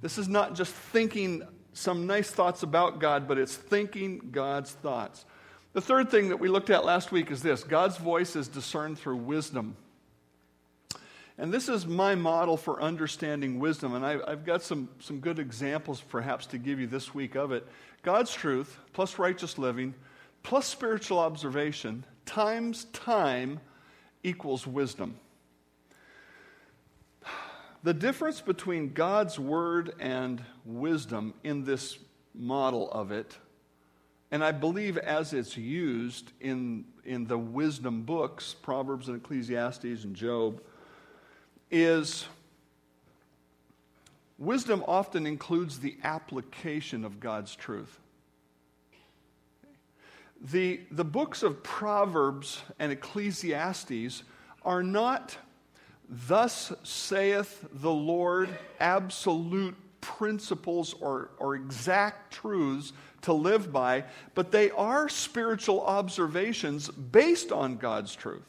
This 0.00 0.18
is 0.18 0.28
not 0.28 0.54
just 0.54 0.72
thinking 0.72 1.42
some 1.72 2.06
nice 2.06 2.30
thoughts 2.30 2.62
about 2.62 3.00
God, 3.00 3.28
but 3.28 3.38
it's 3.38 3.54
thinking 3.54 4.30
God's 4.30 4.70
thoughts. 4.70 5.24
The 5.72 5.80
third 5.80 6.10
thing 6.10 6.28
that 6.30 6.38
we 6.38 6.48
looked 6.48 6.70
at 6.70 6.84
last 6.84 7.12
week 7.12 7.30
is 7.30 7.42
this 7.42 7.62
God's 7.62 7.96
voice 7.96 8.34
is 8.34 8.48
discerned 8.48 8.98
through 8.98 9.16
wisdom. 9.16 9.76
And 11.38 11.52
this 11.52 11.70
is 11.70 11.86
my 11.86 12.14
model 12.14 12.58
for 12.58 12.82
understanding 12.82 13.60
wisdom. 13.60 13.94
And 13.94 14.04
I, 14.04 14.18
have 14.28 14.44
got 14.44 14.62
some, 14.62 14.90
some 14.98 15.20
good 15.20 15.38
examples 15.38 16.02
perhaps 16.02 16.44
to 16.46 16.58
give 16.58 16.78
you 16.78 16.86
this 16.86 17.14
week 17.14 17.34
of 17.34 17.50
it. 17.50 17.66
God's 18.02 18.34
truth 18.34 18.78
plus 18.92 19.18
righteous 19.18 19.56
living 19.56 19.94
plus 20.42 20.66
spiritual 20.66 21.18
observation 21.18 22.04
times 22.26 22.84
time 22.92 23.60
equals 24.22 24.66
wisdom. 24.66 25.16
The 27.82 27.94
difference 27.94 28.40
between 28.40 28.92
God's 28.92 29.38
word 29.38 29.94
and 29.98 30.42
wisdom 30.66 31.32
in 31.42 31.64
this 31.64 31.98
model 32.34 32.90
of 32.92 33.10
it, 33.10 33.36
and 34.30 34.44
I 34.44 34.52
believe 34.52 34.98
as 34.98 35.32
it's 35.32 35.56
used 35.56 36.32
in, 36.40 36.84
in 37.04 37.26
the 37.26 37.38
wisdom 37.38 38.02
books, 38.02 38.54
Proverbs 38.54 39.08
and 39.08 39.16
Ecclesiastes 39.16 40.04
and 40.04 40.14
Job, 40.14 40.60
is 41.70 42.26
wisdom 44.38 44.84
often 44.86 45.26
includes 45.26 45.80
the 45.80 45.96
application 46.04 47.04
of 47.04 47.18
God's 47.18 47.56
truth. 47.56 47.98
The, 50.40 50.80
the 50.90 51.04
books 51.04 51.42
of 51.42 51.62
Proverbs 51.62 52.62
and 52.78 52.92
Ecclesiastes 52.92 54.22
are 54.62 54.82
not 54.82 55.36
Thus 56.10 56.72
saith 56.82 57.64
the 57.72 57.92
Lord, 57.92 58.48
absolute 58.80 59.76
principles 60.00 60.92
or, 60.94 61.30
or 61.38 61.54
exact 61.54 62.32
truths 62.32 62.92
to 63.22 63.32
live 63.32 63.72
by, 63.72 64.04
but 64.34 64.50
they 64.50 64.72
are 64.72 65.08
spiritual 65.08 65.82
observations 65.82 66.88
based 66.88 67.52
on 67.52 67.76
God's 67.76 68.16
truth. 68.16 68.42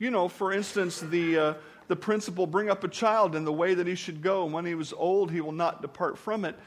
You 0.00 0.10
know, 0.10 0.26
for 0.26 0.52
instance, 0.52 0.98
the, 0.98 1.38
uh, 1.38 1.54
the 1.86 1.96
principle 1.96 2.46
bring 2.46 2.70
up 2.70 2.82
a 2.82 2.88
child 2.88 3.36
in 3.36 3.44
the 3.44 3.52
way 3.52 3.74
that 3.74 3.86
he 3.86 3.94
should 3.94 4.20
go, 4.20 4.44
and 4.44 4.52
when 4.52 4.66
he 4.66 4.74
was 4.74 4.92
old, 4.92 5.30
he 5.30 5.40
will 5.40 5.52
not 5.52 5.80
depart 5.80 6.18
from 6.18 6.44
it. 6.44 6.58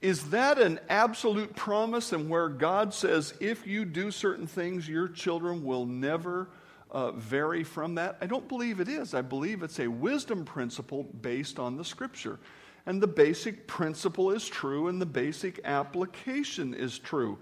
Is 0.00 0.30
that 0.30 0.58
an 0.58 0.78
absolute 0.88 1.56
promise 1.56 2.12
and 2.12 2.28
where 2.28 2.48
God 2.48 2.94
says, 2.94 3.34
if 3.40 3.66
you 3.66 3.84
do 3.84 4.10
certain 4.12 4.46
things, 4.46 4.88
your 4.88 5.08
children 5.08 5.64
will 5.64 5.86
never 5.86 6.48
uh, 6.90 7.10
vary 7.12 7.64
from 7.64 7.96
that? 7.96 8.16
I 8.20 8.26
don't 8.26 8.48
believe 8.48 8.78
it 8.78 8.88
is. 8.88 9.12
I 9.12 9.22
believe 9.22 9.64
it's 9.64 9.80
a 9.80 9.88
wisdom 9.88 10.44
principle 10.44 11.02
based 11.20 11.58
on 11.58 11.76
the 11.76 11.84
scripture. 11.84 12.38
And 12.86 13.02
the 13.02 13.08
basic 13.08 13.66
principle 13.66 14.30
is 14.30 14.48
true, 14.48 14.86
and 14.86 15.00
the 15.00 15.06
basic 15.06 15.60
application 15.64 16.74
is 16.74 16.98
true. 16.98 17.38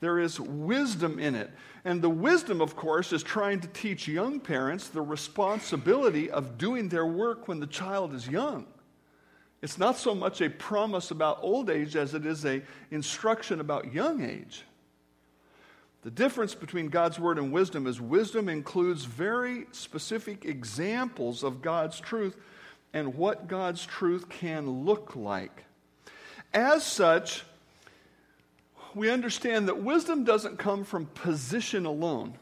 There 0.00 0.18
is 0.18 0.40
wisdom 0.40 1.18
in 1.18 1.34
it. 1.34 1.50
And 1.84 2.00
the 2.00 2.08
wisdom, 2.08 2.60
of 2.60 2.74
course, 2.74 3.12
is 3.12 3.22
trying 3.22 3.60
to 3.60 3.68
teach 3.68 4.08
young 4.08 4.40
parents 4.40 4.88
the 4.88 5.02
responsibility 5.02 6.30
of 6.30 6.56
doing 6.56 6.88
their 6.88 7.06
work 7.06 7.48
when 7.48 7.60
the 7.60 7.66
child 7.66 8.14
is 8.14 8.26
young. 8.26 8.66
It's 9.60 9.78
not 9.78 9.96
so 9.96 10.14
much 10.14 10.40
a 10.40 10.48
promise 10.48 11.10
about 11.10 11.40
old 11.42 11.68
age 11.68 11.96
as 11.96 12.14
it 12.14 12.24
is 12.24 12.44
a 12.44 12.62
instruction 12.90 13.60
about 13.60 13.92
young 13.92 14.22
age. 14.22 14.64
The 16.02 16.10
difference 16.10 16.54
between 16.54 16.88
God's 16.88 17.18
word 17.18 17.38
and 17.38 17.52
wisdom 17.52 17.86
is 17.86 18.00
wisdom 18.00 18.48
includes 18.48 19.04
very 19.04 19.66
specific 19.72 20.44
examples 20.44 21.42
of 21.42 21.60
God's 21.60 21.98
truth 21.98 22.36
and 22.94 23.16
what 23.16 23.48
God's 23.48 23.84
truth 23.84 24.28
can 24.28 24.84
look 24.84 25.16
like. 25.16 25.64
As 26.54 26.84
such, 26.84 27.44
we 28.94 29.10
understand 29.10 29.68
that 29.68 29.82
wisdom 29.82 30.24
doesn't 30.24 30.58
come 30.58 30.84
from 30.84 31.06
position 31.06 31.84
alone. 31.84 32.38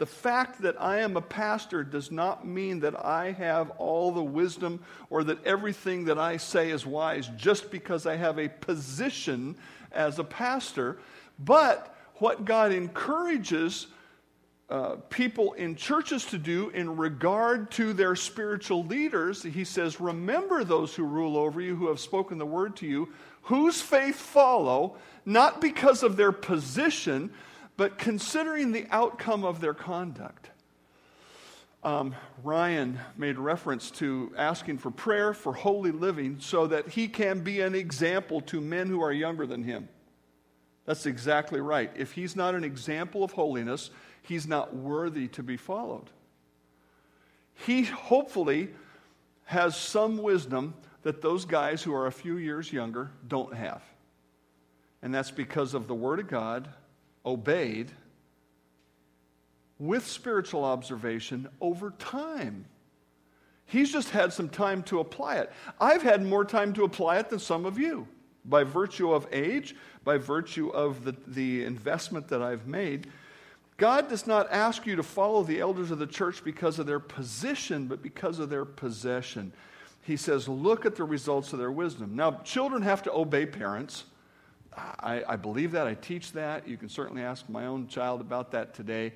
The 0.00 0.06
fact 0.06 0.62
that 0.62 0.80
I 0.80 1.00
am 1.00 1.18
a 1.18 1.20
pastor 1.20 1.84
does 1.84 2.10
not 2.10 2.46
mean 2.46 2.80
that 2.80 3.04
I 3.04 3.32
have 3.32 3.68
all 3.72 4.10
the 4.12 4.22
wisdom 4.22 4.82
or 5.10 5.22
that 5.24 5.44
everything 5.44 6.06
that 6.06 6.18
I 6.18 6.38
say 6.38 6.70
is 6.70 6.86
wise 6.86 7.30
just 7.36 7.70
because 7.70 8.06
I 8.06 8.16
have 8.16 8.38
a 8.38 8.48
position 8.48 9.56
as 9.92 10.18
a 10.18 10.24
pastor. 10.24 11.00
But 11.38 11.94
what 12.14 12.46
God 12.46 12.72
encourages 12.72 13.88
uh, 14.70 14.96
people 15.10 15.52
in 15.52 15.76
churches 15.76 16.24
to 16.26 16.38
do 16.38 16.70
in 16.70 16.96
regard 16.96 17.70
to 17.72 17.92
their 17.92 18.16
spiritual 18.16 18.86
leaders, 18.86 19.42
he 19.42 19.64
says, 19.64 20.00
Remember 20.00 20.64
those 20.64 20.94
who 20.94 21.04
rule 21.04 21.36
over 21.36 21.60
you, 21.60 21.76
who 21.76 21.88
have 21.88 22.00
spoken 22.00 22.38
the 22.38 22.46
word 22.46 22.74
to 22.76 22.86
you, 22.86 23.10
whose 23.42 23.82
faith 23.82 24.16
follow, 24.16 24.96
not 25.26 25.60
because 25.60 26.02
of 26.02 26.16
their 26.16 26.32
position, 26.32 27.30
but 27.80 27.96
considering 27.96 28.72
the 28.72 28.84
outcome 28.90 29.42
of 29.42 29.62
their 29.62 29.72
conduct. 29.72 30.50
Um, 31.82 32.14
Ryan 32.44 33.00
made 33.16 33.38
reference 33.38 33.90
to 33.92 34.34
asking 34.36 34.76
for 34.76 34.90
prayer 34.90 35.32
for 35.32 35.54
holy 35.54 35.90
living 35.90 36.40
so 36.40 36.66
that 36.66 36.88
he 36.88 37.08
can 37.08 37.40
be 37.40 37.62
an 37.62 37.74
example 37.74 38.42
to 38.42 38.60
men 38.60 38.88
who 38.88 39.00
are 39.00 39.14
younger 39.14 39.46
than 39.46 39.64
him. 39.64 39.88
That's 40.84 41.06
exactly 41.06 41.62
right. 41.62 41.90
If 41.96 42.12
he's 42.12 42.36
not 42.36 42.54
an 42.54 42.64
example 42.64 43.24
of 43.24 43.32
holiness, 43.32 43.88
he's 44.20 44.46
not 44.46 44.76
worthy 44.76 45.28
to 45.28 45.42
be 45.42 45.56
followed. 45.56 46.10
He 47.54 47.84
hopefully 47.84 48.68
has 49.44 49.74
some 49.74 50.18
wisdom 50.18 50.74
that 51.00 51.22
those 51.22 51.46
guys 51.46 51.82
who 51.82 51.94
are 51.94 52.08
a 52.08 52.12
few 52.12 52.36
years 52.36 52.70
younger 52.70 53.10
don't 53.26 53.54
have. 53.54 53.82
And 55.00 55.14
that's 55.14 55.30
because 55.30 55.72
of 55.72 55.86
the 55.86 55.94
Word 55.94 56.20
of 56.20 56.28
God 56.28 56.68
obeyed 57.24 57.90
with 59.78 60.06
spiritual 60.06 60.64
observation 60.64 61.48
over 61.60 61.92
time. 61.98 62.66
He's 63.66 63.92
just 63.92 64.10
had 64.10 64.32
some 64.32 64.48
time 64.48 64.82
to 64.84 65.00
apply 65.00 65.36
it. 65.36 65.52
I've 65.80 66.02
had 66.02 66.24
more 66.24 66.44
time 66.44 66.72
to 66.74 66.84
apply 66.84 67.18
it 67.18 67.30
than 67.30 67.38
some 67.38 67.64
of 67.64 67.78
you 67.78 68.06
by 68.44 68.64
virtue 68.64 69.12
of 69.12 69.26
age, 69.32 69.76
by 70.04 70.18
virtue 70.18 70.68
of 70.70 71.04
the, 71.04 71.14
the 71.26 71.64
investment 71.64 72.28
that 72.28 72.42
I've 72.42 72.66
made. 72.66 73.08
God 73.76 74.08
does 74.08 74.26
not 74.26 74.50
ask 74.50 74.86
you 74.86 74.96
to 74.96 75.02
follow 75.02 75.42
the 75.42 75.60
elders 75.60 75.90
of 75.90 75.98
the 75.98 76.06
church 76.06 76.44
because 76.44 76.78
of 76.78 76.86
their 76.86 77.00
position, 77.00 77.86
but 77.86 78.02
because 78.02 78.38
of 78.38 78.50
their 78.50 78.64
possession. 78.64 79.52
He 80.02 80.16
says, 80.16 80.48
look 80.48 80.84
at 80.84 80.96
the 80.96 81.04
results 81.04 81.52
of 81.52 81.58
their 81.58 81.72
wisdom. 81.72 82.16
Now, 82.16 82.40
children 82.44 82.82
have 82.82 83.02
to 83.04 83.12
obey 83.12 83.46
parents. 83.46 84.04
I, 84.76 85.22
I, 85.28 85.36
believe 85.36 85.72
that. 85.72 85.86
I 85.86 85.94
teach 85.94 86.32
that. 86.32 86.68
You 86.68 86.76
can 86.76 86.88
certainly 86.88 87.22
ask 87.22 87.48
my 87.48 87.66
own 87.66 87.88
child 87.88 88.20
about 88.20 88.52
that 88.52 88.74
today. 88.74 89.12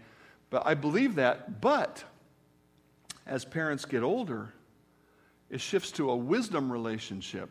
But 0.51 0.67
I 0.67 0.75
believe 0.75 1.15
that. 1.17 1.61
But 1.61 2.05
as 3.27 3.45
parents 3.45 3.85
get 3.85 4.03
older, 4.03 4.53
it 5.51 5.61
shifts 5.61 5.93
to 5.93 6.11
a 6.11 6.17
wisdom 6.17 6.73
relationship. 6.73 7.51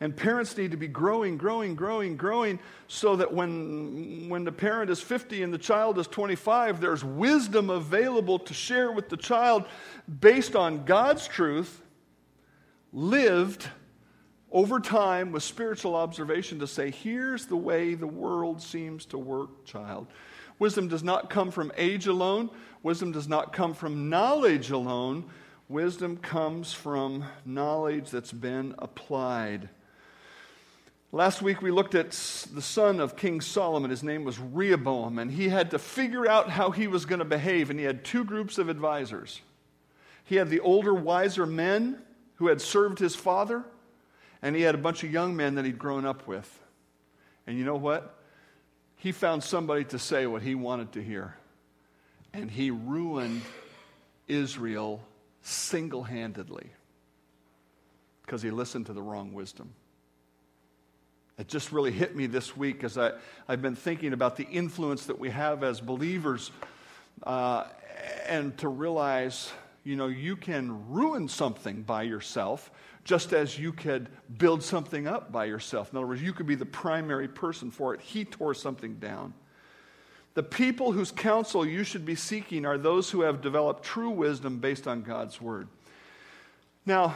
And 0.00 0.16
parents 0.16 0.56
need 0.56 0.70
to 0.70 0.76
be 0.76 0.86
growing, 0.86 1.36
growing, 1.36 1.74
growing, 1.74 2.16
growing 2.16 2.60
so 2.86 3.16
that 3.16 3.32
when, 3.32 4.28
when 4.28 4.44
the 4.44 4.52
parent 4.52 4.90
is 4.90 5.00
50 5.00 5.42
and 5.42 5.52
the 5.52 5.58
child 5.58 5.98
is 5.98 6.06
25, 6.06 6.80
there's 6.80 7.02
wisdom 7.02 7.68
available 7.68 8.38
to 8.38 8.54
share 8.54 8.92
with 8.92 9.08
the 9.08 9.16
child 9.16 9.64
based 10.20 10.54
on 10.54 10.84
God's 10.84 11.26
truth, 11.26 11.82
lived 12.92 13.68
over 14.50 14.80
time 14.80 15.32
with 15.32 15.42
spiritual 15.42 15.94
observation 15.94 16.58
to 16.60 16.66
say, 16.66 16.90
here's 16.90 17.46
the 17.46 17.56
way 17.56 17.94
the 17.94 18.06
world 18.06 18.62
seems 18.62 19.04
to 19.06 19.18
work, 19.18 19.64
child. 19.64 20.06
Wisdom 20.58 20.88
does 20.88 21.02
not 21.02 21.30
come 21.30 21.50
from 21.50 21.70
age 21.76 22.06
alone, 22.06 22.50
wisdom 22.82 23.12
does 23.12 23.28
not 23.28 23.52
come 23.52 23.74
from 23.74 24.08
knowledge 24.08 24.70
alone. 24.70 25.28
Wisdom 25.68 26.16
comes 26.16 26.72
from 26.72 27.24
knowledge 27.44 28.08
that's 28.08 28.32
been 28.32 28.74
applied. 28.78 29.68
Last 31.12 31.42
week 31.42 31.60
we 31.60 31.70
looked 31.70 31.94
at 31.94 32.10
the 32.10 32.62
son 32.62 33.00
of 33.00 33.16
King 33.16 33.42
Solomon. 33.42 33.90
His 33.90 34.02
name 34.02 34.24
was 34.24 34.38
Rehoboam, 34.38 35.18
and 35.18 35.30
he 35.30 35.50
had 35.50 35.70
to 35.72 35.78
figure 35.78 36.26
out 36.26 36.48
how 36.48 36.70
he 36.70 36.86
was 36.86 37.04
going 37.04 37.18
to 37.18 37.26
behave, 37.26 37.68
and 37.68 37.78
he 37.78 37.84
had 37.84 38.02
two 38.02 38.24
groups 38.24 38.56
of 38.56 38.70
advisors. 38.70 39.42
He 40.24 40.36
had 40.36 40.48
the 40.48 40.60
older, 40.60 40.94
wiser 40.94 41.44
men 41.44 42.00
who 42.36 42.48
had 42.48 42.62
served 42.62 42.98
his 42.98 43.14
father, 43.14 43.64
and 44.42 44.54
he 44.54 44.62
had 44.62 44.74
a 44.74 44.78
bunch 44.78 45.04
of 45.04 45.10
young 45.10 45.36
men 45.36 45.56
that 45.56 45.64
he'd 45.64 45.78
grown 45.78 46.04
up 46.04 46.26
with. 46.26 46.60
And 47.46 47.58
you 47.58 47.64
know 47.64 47.76
what? 47.76 48.14
He 48.96 49.12
found 49.12 49.42
somebody 49.42 49.84
to 49.84 49.98
say 49.98 50.26
what 50.26 50.42
he 50.42 50.54
wanted 50.54 50.92
to 50.92 51.02
hear. 51.02 51.36
And 52.32 52.50
he 52.50 52.70
ruined 52.70 53.42
Israel 54.26 55.00
single 55.42 56.02
handedly 56.02 56.68
because 58.24 58.42
he 58.42 58.50
listened 58.50 58.86
to 58.86 58.92
the 58.92 59.02
wrong 59.02 59.32
wisdom. 59.32 59.72
It 61.38 61.48
just 61.48 61.72
really 61.72 61.92
hit 61.92 62.16
me 62.16 62.26
this 62.26 62.56
week 62.56 62.82
as 62.82 62.98
I, 62.98 63.12
I've 63.48 63.62
been 63.62 63.76
thinking 63.76 64.12
about 64.12 64.36
the 64.36 64.44
influence 64.44 65.06
that 65.06 65.18
we 65.18 65.30
have 65.30 65.62
as 65.62 65.80
believers 65.80 66.50
uh, 67.22 67.64
and 68.26 68.56
to 68.58 68.68
realize, 68.68 69.50
you 69.84 69.94
know, 69.96 70.08
you 70.08 70.36
can 70.36 70.90
ruin 70.90 71.28
something 71.28 71.82
by 71.82 72.02
yourself 72.02 72.70
just 73.08 73.32
as 73.32 73.58
you 73.58 73.72
could 73.72 74.06
build 74.36 74.62
something 74.62 75.06
up 75.06 75.32
by 75.32 75.46
yourself. 75.46 75.90
In 75.90 75.96
other 75.96 76.06
words, 76.06 76.20
you 76.20 76.34
could 76.34 76.46
be 76.46 76.54
the 76.54 76.66
primary 76.66 77.26
person 77.26 77.70
for 77.70 77.94
it. 77.94 78.02
He 78.02 78.26
tore 78.26 78.52
something 78.52 78.96
down. 78.96 79.32
The 80.34 80.42
people 80.42 80.92
whose 80.92 81.10
counsel 81.10 81.64
you 81.64 81.84
should 81.84 82.04
be 82.04 82.14
seeking 82.14 82.66
are 82.66 82.76
those 82.76 83.08
who 83.10 83.22
have 83.22 83.40
developed 83.40 83.82
true 83.82 84.10
wisdom 84.10 84.58
based 84.58 84.86
on 84.86 85.00
God's 85.00 85.40
word. 85.40 85.68
Now, 86.84 87.14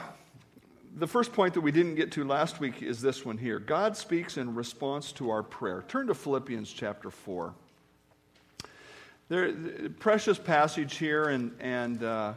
the 0.97 1.07
first 1.07 1.35
point 1.35 1.53
that 1.53 1.61
we 1.61 1.73
didn't 1.73 1.97
get 1.97 2.11
to 2.13 2.25
last 2.25 2.59
week 2.59 2.83
is 2.83 3.03
this 3.03 3.27
one 3.27 3.37
here 3.37 3.59
God 3.59 3.95
speaks 3.95 4.39
in 4.39 4.55
response 4.55 5.13
to 5.13 5.29
our 5.29 5.43
prayer. 5.43 5.85
Turn 5.89 6.07
to 6.07 6.15
Philippians 6.15 6.73
chapter 6.73 7.11
4. 7.11 7.53
There, 9.29 9.53
precious 9.99 10.39
passage 10.39 10.97
here, 10.97 11.25
and, 11.25 11.55
and 11.61 12.03
uh, 12.03 12.33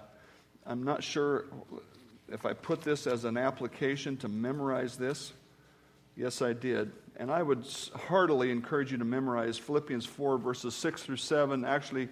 I'm 0.66 0.84
not 0.84 1.06
sure 1.06 1.46
if 2.30 2.46
I 2.46 2.54
put 2.54 2.82
this 2.82 3.08
as 3.08 3.26
an 3.26 3.38
application 3.38 4.18
to 4.18 4.28
memorize 4.28 4.98
this? 4.98 5.34
Yes, 6.16 6.42
I 6.42 6.54
did. 6.54 6.92
And 7.18 7.32
I 7.32 7.44
would 7.44 7.66
heartily 7.96 8.52
encourage 8.52 8.92
you 8.92 8.98
to 8.98 9.06
memorize 9.06 9.58
Philippians 9.58 10.06
4, 10.06 10.38
verses 10.38 10.74
6 10.76 11.04
through 11.04 11.18
7. 11.18 11.66
Actually, 11.66 12.10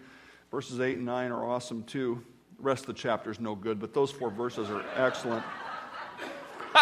verses 0.51 0.79
8 0.79 0.97
and 0.97 1.05
9 1.05 1.31
are 1.31 1.45
awesome 1.45 1.83
too. 1.83 2.21
The 2.57 2.63
rest 2.63 2.83
of 2.83 2.87
the 2.87 2.93
chapter 2.93 3.31
is 3.31 3.39
no 3.39 3.55
good, 3.55 3.79
but 3.79 3.93
those 3.93 4.11
four 4.11 4.29
verses 4.29 4.69
are 4.69 4.83
excellent. 4.95 5.43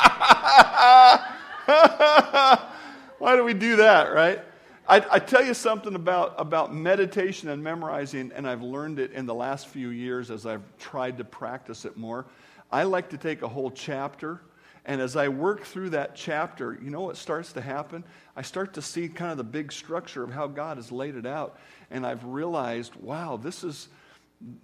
Why 3.17 3.35
do 3.35 3.43
we 3.43 3.53
do 3.53 3.77
that, 3.77 4.13
right? 4.13 4.41
I, 4.87 5.05
I, 5.11 5.19
tell 5.19 5.45
you 5.45 5.53
something 5.53 5.95
about, 5.95 6.33
about 6.37 6.73
meditation 6.73 7.49
and 7.49 7.63
memorizing, 7.63 8.31
and 8.35 8.47
I've 8.47 8.63
learned 8.63 8.99
it 8.99 9.11
in 9.13 9.25
the 9.25 9.33
last 9.33 9.67
few 9.67 9.89
years 9.89 10.31
as 10.31 10.45
I've 10.45 10.63
tried 10.79 11.17
to 11.19 11.23
practice 11.23 11.85
it 11.85 11.95
more. 11.95 12.25
I 12.71 12.83
like 12.83 13.09
to 13.09 13.17
take 13.17 13.41
a 13.41 13.47
whole 13.47 13.71
chapter, 13.71 14.41
and 14.85 15.01
as 15.01 15.15
I 15.15 15.27
work 15.27 15.63
through 15.63 15.91
that 15.91 16.15
chapter, 16.15 16.77
you 16.81 16.89
know 16.89 17.01
what 17.01 17.17
starts 17.17 17.53
to 17.53 17.61
happen? 17.61 18.03
I 18.35 18.41
start 18.41 18.73
to 18.75 18.81
see 18.81 19.09
kind 19.09 19.31
of 19.31 19.37
the 19.37 19.43
big 19.43 19.71
structure 19.71 20.23
of 20.23 20.31
how 20.31 20.47
God 20.47 20.77
has 20.77 20.91
laid 20.91 21.15
it 21.15 21.25
out, 21.25 21.59
and 21.89 22.05
I've 22.05 22.23
realized, 22.23 22.95
wow, 22.95 23.37
this 23.37 23.63
is 23.63 23.89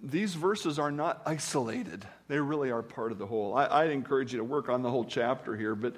these 0.02 0.34
verses 0.34 0.78
are 0.78 0.90
not 0.90 1.22
isolated. 1.24 2.04
They 2.26 2.38
really 2.40 2.70
are 2.70 2.82
part 2.82 3.12
of 3.12 3.18
the 3.18 3.26
whole. 3.26 3.56
I, 3.56 3.64
I 3.64 3.84
encourage 3.86 4.32
you 4.32 4.38
to 4.38 4.44
work 4.44 4.68
on 4.68 4.82
the 4.82 4.90
whole 4.90 5.04
chapter 5.04 5.56
here, 5.56 5.74
but, 5.74 5.94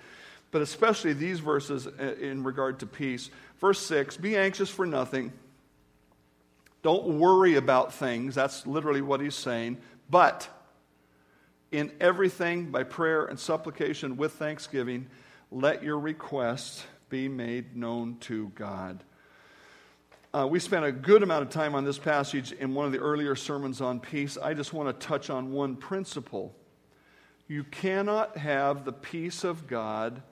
but 0.50 0.62
especially 0.62 1.12
these 1.12 1.40
verses 1.40 1.86
in 2.20 2.44
regard 2.44 2.80
to 2.80 2.86
peace. 2.86 3.30
Verse 3.58 3.78
6 3.86 4.16
Be 4.18 4.36
anxious 4.36 4.68
for 4.68 4.86
nothing. 4.86 5.32
Don't 6.82 7.18
worry 7.18 7.56
about 7.56 7.92
things. 7.92 8.34
That's 8.34 8.66
literally 8.66 9.02
what 9.02 9.20
he's 9.20 9.34
saying. 9.34 9.78
But 10.08 10.48
in 11.72 11.92
everything, 12.00 12.70
by 12.70 12.83
prayer 12.83 13.26
and 13.26 13.38
supplication 13.38 14.16
with 14.16 14.33
thanksgiving, 14.33 15.06
let 15.50 15.83
your 15.83 15.98
requests 15.98 16.85
be 17.09 17.28
made 17.28 17.76
known 17.76 18.16
to 18.20 18.48
God. 18.54 19.02
Uh, 20.33 20.46
we 20.48 20.61
spent 20.61 20.85
a 20.85 20.92
good 20.92 21.24
amount 21.24 21.42
of 21.42 21.50
time 21.50 21.74
on 21.74 21.85
this 21.85 21.98
passage 21.98 22.52
in 22.52 22.72
one 22.72 22.87
of 22.87 22.92
the 22.92 22.98
earlier 22.98 23.35
sermons 23.35 23.80
on 23.80 23.98
peace. 23.98 24.38
I 24.40 24.54
just 24.54 24.72
want 24.72 24.88
to 24.88 25.06
touch 25.06 25.28
on 25.28 25.52
one 25.52 25.74
principle. 25.74 26.54
You 27.48 27.64
cannot 27.64 28.37
have 28.37 28.85
the 28.85 28.92
peace 28.92 29.42
of 29.42 29.66
God 29.66 30.22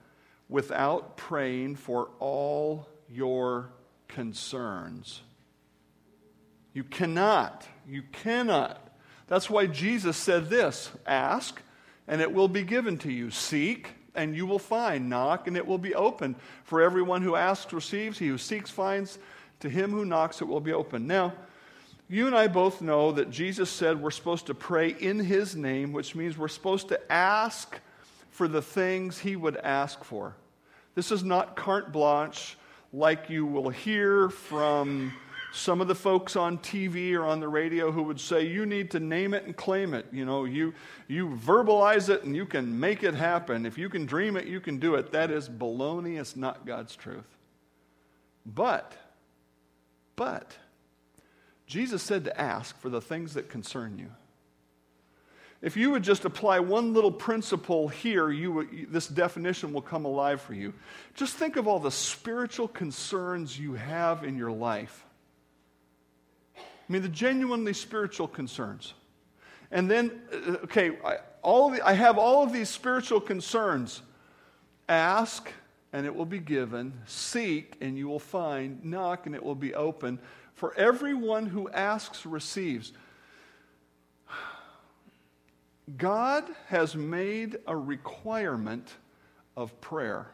without 0.47 1.17
praying 1.17 1.75
for 1.75 2.11
all 2.19 2.87
your 3.09 3.71
concerns. 4.07 5.21
You 6.73 6.85
cannot. 6.85 7.67
You 7.85 8.03
cannot. 8.13 8.88
That's 9.29 9.49
why 9.49 9.67
Jesus 9.67 10.17
said 10.17 10.49
this 10.49 10.89
Ask, 11.05 11.61
and 12.07 12.19
it 12.19 12.33
will 12.33 12.49
be 12.49 12.63
given 12.63 12.97
to 12.99 13.11
you. 13.11 13.31
Seek, 13.31 13.91
and 14.15 14.35
you 14.35 14.45
will 14.45 14.59
find. 14.59 15.09
Knock, 15.09 15.47
and 15.47 15.55
it 15.55 15.65
will 15.65 15.77
be 15.77 15.95
opened. 15.95 16.35
For 16.65 16.81
everyone 16.81 17.21
who 17.21 17.35
asks 17.35 17.71
receives, 17.71 18.19
he 18.19 18.27
who 18.27 18.37
seeks 18.37 18.69
finds. 18.69 19.17
To 19.61 19.69
him 19.69 19.91
who 19.91 20.03
knocks, 20.03 20.41
it 20.41 20.45
will 20.45 20.61
be 20.61 20.73
open. 20.73 21.05
Now, 21.05 21.33
you 22.09 22.25
and 22.25 22.35
I 22.35 22.47
both 22.47 22.81
know 22.81 23.11
that 23.11 23.29
Jesus 23.29 23.69
said 23.69 24.01
we're 24.01 24.09
supposed 24.09 24.47
to 24.47 24.55
pray 24.55 24.89
in 24.89 25.19
his 25.19 25.55
name, 25.55 25.93
which 25.93 26.15
means 26.15 26.37
we're 26.37 26.47
supposed 26.47 26.87
to 26.87 27.11
ask 27.11 27.79
for 28.31 28.47
the 28.47 28.61
things 28.61 29.19
he 29.19 29.35
would 29.35 29.57
ask 29.57 30.03
for. 30.03 30.35
This 30.95 31.11
is 31.11 31.23
not 31.23 31.55
carte 31.55 31.91
blanche 31.91 32.57
like 32.91 33.29
you 33.29 33.45
will 33.45 33.69
hear 33.69 34.29
from 34.29 35.13
some 35.51 35.81
of 35.81 35.87
the 35.87 35.95
folks 35.95 36.35
on 36.35 36.59
TV 36.59 37.13
or 37.13 37.25
on 37.25 37.39
the 37.39 37.47
radio 37.47 37.91
who 37.91 38.03
would 38.03 38.19
say, 38.19 38.45
you 38.45 38.65
need 38.65 38.91
to 38.91 38.99
name 38.99 39.33
it 39.33 39.45
and 39.45 39.55
claim 39.55 39.93
it. 39.93 40.05
You 40.11 40.25
know, 40.25 40.45
you, 40.45 40.73
you 41.07 41.29
verbalize 41.29 42.09
it 42.09 42.23
and 42.23 42.35
you 42.35 42.45
can 42.45 42.79
make 42.79 43.03
it 43.03 43.15
happen. 43.15 43.65
If 43.65 43.77
you 43.77 43.89
can 43.89 44.05
dream 44.05 44.37
it, 44.37 44.45
you 44.45 44.59
can 44.59 44.77
do 44.77 44.95
it. 44.95 45.11
That 45.11 45.31
is 45.31 45.49
baloney. 45.49 46.19
It's 46.19 46.35
not 46.35 46.65
God's 46.65 46.95
truth. 46.95 47.37
But, 48.45 48.95
but, 50.15 50.55
Jesus 51.65 52.01
said 52.01 52.25
to 52.25 52.39
ask 52.39 52.79
for 52.79 52.89
the 52.89 53.01
things 53.01 53.33
that 53.33 53.49
concern 53.49 53.97
you. 53.97 54.09
If 55.61 55.75
you 55.75 55.91
would 55.91 56.03
just 56.03 56.23
apply 56.23 56.61
one 56.61 56.93
little 56.93 57.11
principle 57.11 57.89
here, 57.89 58.31
you 58.31 58.51
would, 58.53 58.87
this 58.91 59.07
definition 59.07 59.73
will 59.73 59.81
come 59.81 60.05
alive 60.05 60.41
for 60.41 60.53
you. 60.53 60.73
Just 61.15 61.35
think 61.35 61.57
of 61.57 61.67
all 61.67 61.79
the 61.79 61.91
spiritual 61.91 62.67
concerns 62.67 63.59
you 63.59 63.73
have 63.73 64.23
in 64.23 64.37
your 64.37 64.51
life. 64.51 65.05
I 66.89 66.93
mean, 66.93 67.03
the 67.03 67.09
genuinely 67.09 67.73
spiritual 67.73 68.27
concerns. 68.27 68.95
And 69.69 69.89
then, 69.89 70.21
uh, 70.33 70.57
okay, 70.63 70.97
I, 71.05 71.17
all 71.43 71.69
the, 71.69 71.87
I 71.87 71.93
have 71.93 72.17
all 72.17 72.43
of 72.43 72.51
these 72.51 72.69
spiritual 72.69 73.21
concerns. 73.21 74.01
Ask, 74.87 75.51
and 75.93 76.07
it 76.07 76.15
will 76.15 76.25
be 76.25 76.39
given. 76.39 76.93
Seek, 77.05 77.75
and 77.79 77.95
you 77.95 78.07
will 78.07 78.17
find. 78.19 78.83
Knock, 78.83 79.27
and 79.27 79.35
it 79.35 79.43
will 79.43 79.53
be 79.53 79.75
open. 79.75 80.19
For 80.55 80.73
everyone 80.73 81.45
who 81.45 81.69
asks 81.69 82.25
receives. 82.25 82.91
God 85.95 86.43
has 86.67 86.95
made 86.95 87.57
a 87.67 87.75
requirement 87.75 88.91
of 89.55 89.79
prayer. 89.79 90.27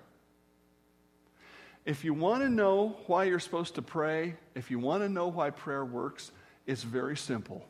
If 1.85 2.03
you 2.03 2.13
want 2.13 2.41
to 2.43 2.49
know 2.49 2.97
why 3.07 3.25
you're 3.25 3.39
supposed 3.39 3.75
to 3.75 3.81
pray, 3.81 4.35
if 4.55 4.71
you 4.71 4.79
want 4.79 5.03
to 5.03 5.09
know 5.09 5.27
why 5.27 5.51
prayer 5.51 5.85
works, 5.85 6.31
it's 6.65 6.83
very 6.83 7.17
simple. 7.17 7.65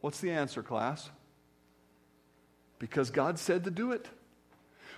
What's 0.00 0.20
the 0.20 0.30
answer, 0.30 0.62
class? 0.62 1.08
Because 2.78 3.10
God 3.10 3.38
said 3.38 3.64
to 3.64 3.70
do 3.70 3.92
it. 3.92 4.08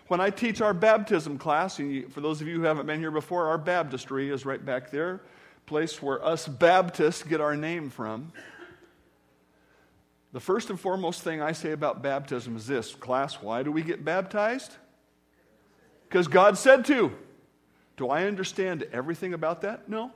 When 0.08 0.20
I 0.20 0.30
teach 0.30 0.60
our 0.60 0.74
baptism 0.74 1.38
class, 1.38 1.76
for 2.10 2.20
those 2.20 2.40
of 2.40 2.46
you 2.46 2.56
who 2.56 2.62
haven't 2.62 2.86
been 2.86 3.00
here 3.00 3.10
before, 3.10 3.46
our 3.46 3.58
baptistry 3.58 4.30
is 4.30 4.44
right 4.44 4.64
back 4.64 4.90
there, 4.90 5.20
place 5.66 6.02
where 6.02 6.24
us 6.24 6.46
Baptists 6.48 7.22
get 7.22 7.40
our 7.40 7.56
name 7.56 7.88
from. 7.88 8.32
The 10.32 10.40
first 10.40 10.70
and 10.70 10.80
foremost 10.80 11.22
thing 11.22 11.42
I 11.42 11.52
say 11.52 11.72
about 11.72 12.02
baptism 12.02 12.56
is 12.56 12.66
this 12.66 12.94
class, 12.94 13.40
why 13.40 13.62
do 13.62 13.70
we 13.70 13.82
get 13.82 14.04
baptized? 14.04 14.72
Because 16.08 16.26
God 16.28 16.58
said 16.58 16.84
to. 16.86 17.12
Do 17.96 18.08
I 18.08 18.24
understand 18.24 18.84
everything 18.92 19.34
about 19.34 19.60
that? 19.62 19.88
No. 19.88 20.10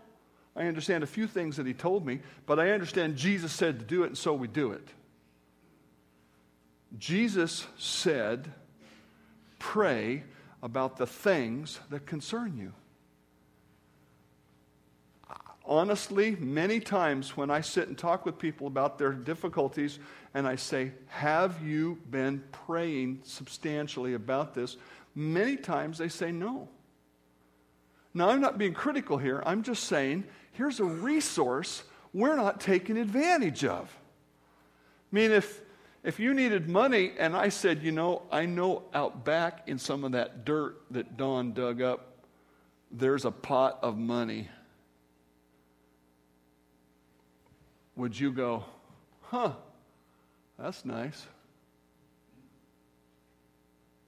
I 0.56 0.66
understand 0.66 1.04
a 1.04 1.06
few 1.06 1.26
things 1.26 1.56
that 1.56 1.66
he 1.66 1.74
told 1.74 2.06
me, 2.06 2.20
but 2.46 2.58
I 2.58 2.70
understand 2.70 3.16
Jesus 3.16 3.52
said 3.52 3.78
to 3.78 3.84
do 3.84 4.04
it, 4.04 4.06
and 4.06 4.18
so 4.18 4.32
we 4.32 4.48
do 4.48 4.72
it. 4.72 4.88
Jesus 6.98 7.66
said, 7.76 8.50
pray 9.58 10.24
about 10.62 10.96
the 10.96 11.06
things 11.06 11.78
that 11.90 12.06
concern 12.06 12.56
you. 12.56 12.72
Honestly, 15.66 16.36
many 16.36 16.78
times 16.78 17.36
when 17.36 17.50
I 17.50 17.60
sit 17.60 17.88
and 17.88 17.98
talk 17.98 18.24
with 18.24 18.38
people 18.38 18.68
about 18.68 18.98
their 18.98 19.12
difficulties, 19.12 19.98
and 20.32 20.46
I 20.46 20.54
say, 20.54 20.92
Have 21.08 21.60
you 21.60 21.98
been 22.08 22.42
praying 22.52 23.20
substantially 23.24 24.14
about 24.14 24.54
this? 24.54 24.76
Many 25.14 25.56
times 25.56 25.98
they 25.98 26.08
say 26.08 26.30
no. 26.30 26.68
Now, 28.14 28.30
I'm 28.30 28.40
not 28.40 28.58
being 28.58 28.74
critical 28.74 29.18
here. 29.18 29.42
I'm 29.44 29.62
just 29.62 29.84
saying 29.84 30.24
here's 30.56 30.80
a 30.80 30.84
resource 30.84 31.82
we're 32.12 32.36
not 32.36 32.60
taking 32.60 32.96
advantage 32.96 33.64
of. 33.64 33.94
I 35.12 35.14
mean, 35.14 35.30
if, 35.30 35.60
if 36.02 36.18
you 36.18 36.32
needed 36.32 36.68
money 36.68 37.12
and 37.18 37.36
I 37.36 37.50
said, 37.50 37.82
you 37.82 37.92
know, 37.92 38.22
I 38.32 38.46
know 38.46 38.84
out 38.94 39.24
back 39.24 39.64
in 39.66 39.78
some 39.78 40.02
of 40.02 40.12
that 40.12 40.44
dirt 40.44 40.76
that 40.90 41.16
Don 41.16 41.52
dug 41.52 41.82
up, 41.82 42.24
there's 42.90 43.24
a 43.24 43.30
pot 43.30 43.78
of 43.82 43.98
money, 43.98 44.48
would 47.96 48.18
you 48.18 48.32
go, 48.32 48.64
huh, 49.22 49.52
that's 50.58 50.84
nice? 50.84 51.26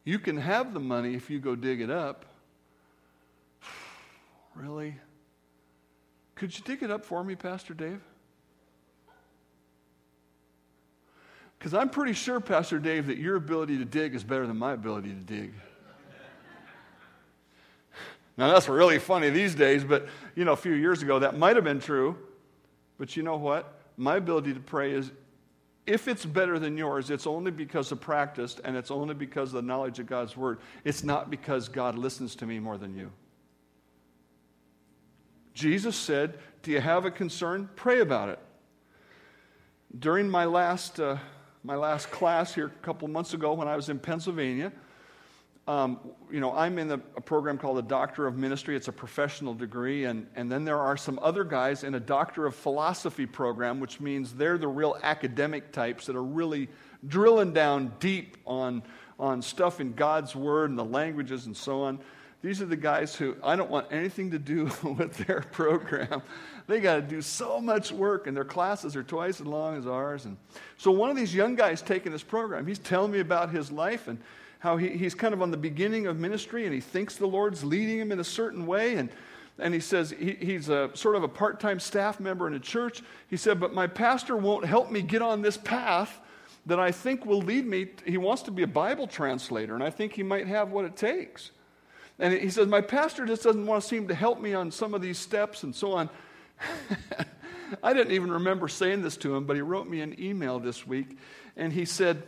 You 0.05 0.19
can 0.19 0.39
have 0.39 0.73
the 0.73 0.81
money 0.81 1.15
if 1.15 1.29
you 1.29 1.39
go 1.39 1.55
dig 1.55 1.83
it 1.83 1.91
up. 1.91 2.25
really? 4.55 4.95
Could 6.39 6.57
you 6.57 6.63
dig 6.65 6.85
it 6.85 6.91
up 6.91 7.05
for 7.05 7.25
me, 7.25 7.35
Pastor 7.35 7.75
Dave? 7.75 8.01
Because 11.59 11.75
I'm 11.75 11.91
pretty 11.91 12.13
sure, 12.13 12.39
Pastor 12.39 12.79
Dave, 12.79 13.09
that 13.09 13.19
your 13.19 13.35
ability 13.35 13.77
to 13.79 13.85
dig 13.85 14.15
is 14.15 14.23
better 14.23 14.47
than 14.47 14.57
my 14.57 14.73
ability 14.73 15.09
to 15.09 15.21
dig. 15.21 15.53
Now, 18.37 18.53
that's 18.53 18.69
really 18.69 19.01
funny 19.01 19.31
these 19.31 19.57
days, 19.57 19.83
but, 19.83 20.07
you 20.37 20.45
know, 20.45 20.53
a 20.53 20.57
few 20.57 20.75
years 20.75 21.03
ago 21.03 21.19
that 21.19 21.37
might 21.37 21.57
have 21.57 21.65
been 21.65 21.81
true. 21.81 22.17
But 22.99 23.17
you 23.17 23.25
know 23.25 23.37
what? 23.37 23.81
My 23.97 24.15
ability 24.15 24.55
to 24.55 24.61
pray 24.61 24.93
is, 24.93 25.11
if 25.87 26.07
it's 26.07 26.25
better 26.25 26.61
than 26.61 26.79
yours, 26.79 27.11
it's 27.11 27.27
only 27.27 27.51
because 27.51 27.91
of 27.91 28.01
practice 28.01 28.61
and 28.63 28.77
it's 28.77 28.93
only 28.93 29.15
because 29.15 29.49
of 29.49 29.55
the 29.55 29.63
knowledge 29.63 29.99
of 29.99 30.07
God's 30.07 30.37
Word. 30.37 30.61
It's 30.85 31.03
not 31.03 31.31
because 31.31 31.69
God 31.69 31.99
listens 31.99 32.37
to 32.37 32.47
me 32.47 32.61
more 32.61 32.79
than 32.79 32.97
you. 32.97 33.11
Jesus 35.59 35.97
said, 35.97 36.39
Do 36.63 36.71
you 36.71 36.81
have 36.81 37.05
a 37.05 37.11
concern? 37.11 37.69
Pray 37.75 37.99
about 37.99 38.29
it. 38.29 38.39
During 39.99 40.31
my 40.31 40.45
last, 40.45 41.01
uh, 41.01 41.17
my 41.65 41.75
last 41.75 42.13
class 42.13 42.55
here 42.55 42.67
a 42.67 42.85
couple 42.85 43.09
months 43.09 43.35
ago 43.35 43.55
when 43.55 43.67
I 43.67 43.75
was 43.75 43.89
in 43.89 43.99
Pennsylvania, 43.99 44.71
um, 45.67 45.99
you 46.31 46.39
know, 46.39 46.55
I'm 46.55 46.79
in 46.79 46.93
a, 46.93 47.01
a, 47.17 47.21
program 47.21 47.59
called 47.59 47.77
the 47.77 47.83
Doctor 47.83 48.29
of 48.29 48.37
Ministry. 48.37 48.77
It's 48.77 48.87
a 48.87 48.93
professional 48.93 49.53
degree. 49.53 50.05
And, 50.05 50.29
and 50.37 50.51
then 50.51 50.65
there 50.65 50.79
are 50.79 50.97
some 50.97 51.19
other 51.21 51.43
guys 51.43 51.83
in 51.83 51.97
a 51.97 52.01
Doctor 52.01 52.47
of 52.47 52.55
Philosophy 52.55 53.27
program, 53.27 53.81
which 53.81 53.99
means 53.99 54.35
they're 54.35 54.59
the 54.59 54.69
real 54.69 54.97
academic 55.03 55.73
types 55.73 56.07
that 56.07 56.15
are 56.15 56.23
really 56.23 56.69
drilling 57.09 57.53
down 57.53 57.93
deep 57.99 58.37
on, 58.47 58.85
on 59.19 59.43
stuff 59.43 59.81
in 59.81 59.93
God's 59.93 60.37
Word 60.37 60.71
and 60.71 60.79
the 60.79 60.85
languages 60.85 61.47
and 61.47 61.57
so 61.57 61.83
on. 61.83 61.99
These 62.41 62.63
are 62.63 62.67
the 62.67 62.77
guys 62.77 63.17
who 63.17 63.37
I 63.43 63.57
don't 63.57 63.71
want 63.71 63.89
anything 63.91 64.31
to 64.31 64.39
do 64.39 64.71
with 64.83 65.17
their 65.27 65.41
program. 65.41 66.23
They 66.67 66.81
got 66.81 66.97
to 66.97 67.03
do 67.03 67.21
so 67.21 67.61
much 67.61 67.91
work, 67.91 68.27
and 68.27 68.37
their 68.37 68.45
classes 68.45 68.95
are 68.95 69.03
twice 69.03 69.41
as 69.41 69.47
long 69.47 69.77
as 69.77 69.87
ours. 69.87 70.25
And 70.25 70.37
so, 70.77 70.91
one 70.91 71.11
of 71.11 71.17
these 71.17 71.35
young 71.35 71.57
guys 71.57 71.83
taking 71.83 72.13
this 72.13 72.23
program, 72.23 72.67
he's 72.67 72.79
telling 72.79 73.11
me 73.11 73.21
about 73.21 73.51
his 73.51 73.73
life 73.73 74.07
and 74.07 74.19
how 74.61 74.77
he, 74.77 74.89
he's 74.91 75.15
kind 75.15 75.35
of 75.35 75.43
on 75.43 75.51
the 75.51 75.57
beginning 75.57 76.07
of 76.07 76.19
ministry, 76.19 76.65
and 76.65 76.75
he 76.75 76.81
thinks 76.81 77.17
the 77.17 77.27
Lord's 77.27 77.65
leading 77.65 77.99
him 77.99 78.13
in 78.13 78.21
a 78.21 78.25
certain 78.25 78.67
way. 78.67 78.97
And 78.97 79.09
and 79.61 79.75
he 79.75 79.81
says 79.81 80.15
he, 80.17 80.35
he's 80.35 80.69
a 80.69 80.91
sort 80.95 81.17
of 81.17 81.25
a 81.25 81.29
part-time 81.29 81.81
staff 81.81 82.21
member 82.21 82.47
in 82.47 82.55
a 82.55 82.61
church. 82.61 83.03
He 83.29 83.37
said, 83.37 83.59
"But 83.59 83.75
my 83.75 83.89
pastor 83.89 84.37
won't 84.37 84.65
help 84.65 84.93
me 84.93 85.03
get 85.03 85.23
on 85.23 85.43
this 85.43 85.57
path 85.57 86.21
that 86.67 86.79
I 86.79 86.93
think 86.93 87.27
will 87.27 87.43
lead 87.43 87.67
me." 87.67 87.89
He 88.05 88.19
wants 88.19 88.43
to 88.43 88.53
be 88.53 88.63
a 88.63 88.69
Bible 88.69 89.09
translator, 89.09 89.75
and 89.75 89.83
I 89.83 89.91
think 89.91 90.13
he 90.13 90.23
might 90.23 90.47
have 90.47 90.71
what 90.71 90.85
it 90.85 90.95
takes. 90.97 91.51
And 92.19 92.35
he 92.35 92.51
says, 92.51 92.67
My 92.67 92.81
pastor 92.81 93.27
just 93.27 93.45
doesn't 93.45 93.67
want 93.67 93.83
to 93.83 93.89
seem 93.89 94.09
to 94.09 94.15
help 94.15 94.41
me 94.41 94.55
on 94.55 94.71
some 94.71 94.95
of 94.95 95.03
these 95.03 95.19
steps 95.19 95.63
and 95.63 95.75
so 95.75 95.93
on. 95.93 96.11
I 97.83 97.93
didn't 97.93 98.13
even 98.13 98.31
remember 98.31 98.69
saying 98.69 99.03
this 99.03 99.17
to 99.19 99.35
him, 99.35 99.45
but 99.45 99.57
he 99.57 99.63
wrote 99.63 99.89
me 99.89 100.01
an 100.01 100.17
email 100.21 100.59
this 100.59 100.87
week. 100.87 101.19
And 101.57 101.73
he 101.73 101.85
said, 101.85 102.23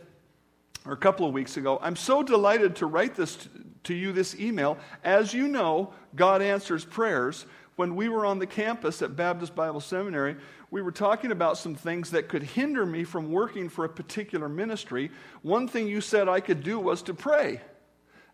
or 0.85 0.93
a 0.93 0.97
couple 0.97 1.27
of 1.27 1.33
weeks 1.33 1.57
ago, 1.57 1.79
I'm 1.81 1.95
so 1.95 2.23
delighted 2.23 2.77
to 2.77 2.85
write 2.85 3.15
this 3.15 3.47
to 3.83 3.93
you 3.93 4.11
this 4.11 4.39
email. 4.39 4.77
As 5.03 5.33
you 5.33 5.47
know, 5.47 5.93
God 6.15 6.41
answers 6.41 6.85
prayers. 6.85 7.45
when 7.77 7.95
we 7.95 8.09
were 8.09 8.25
on 8.25 8.37
the 8.37 8.45
campus 8.45 9.01
at 9.01 9.15
Baptist 9.15 9.55
Bible 9.55 9.79
Seminary, 9.79 10.35
we 10.69 10.81
were 10.81 10.91
talking 10.91 11.31
about 11.31 11.57
some 11.57 11.73
things 11.73 12.11
that 12.11 12.29
could 12.29 12.43
hinder 12.43 12.85
me 12.85 13.03
from 13.03 13.31
working 13.31 13.69
for 13.69 13.85
a 13.85 13.89
particular 13.89 14.47
ministry. 14.47 15.09
One 15.41 15.67
thing 15.67 15.87
you 15.87 15.99
said 15.99 16.29
I 16.29 16.41
could 16.41 16.63
do 16.63 16.79
was 16.79 17.01
to 17.03 17.13
pray. 17.13 17.61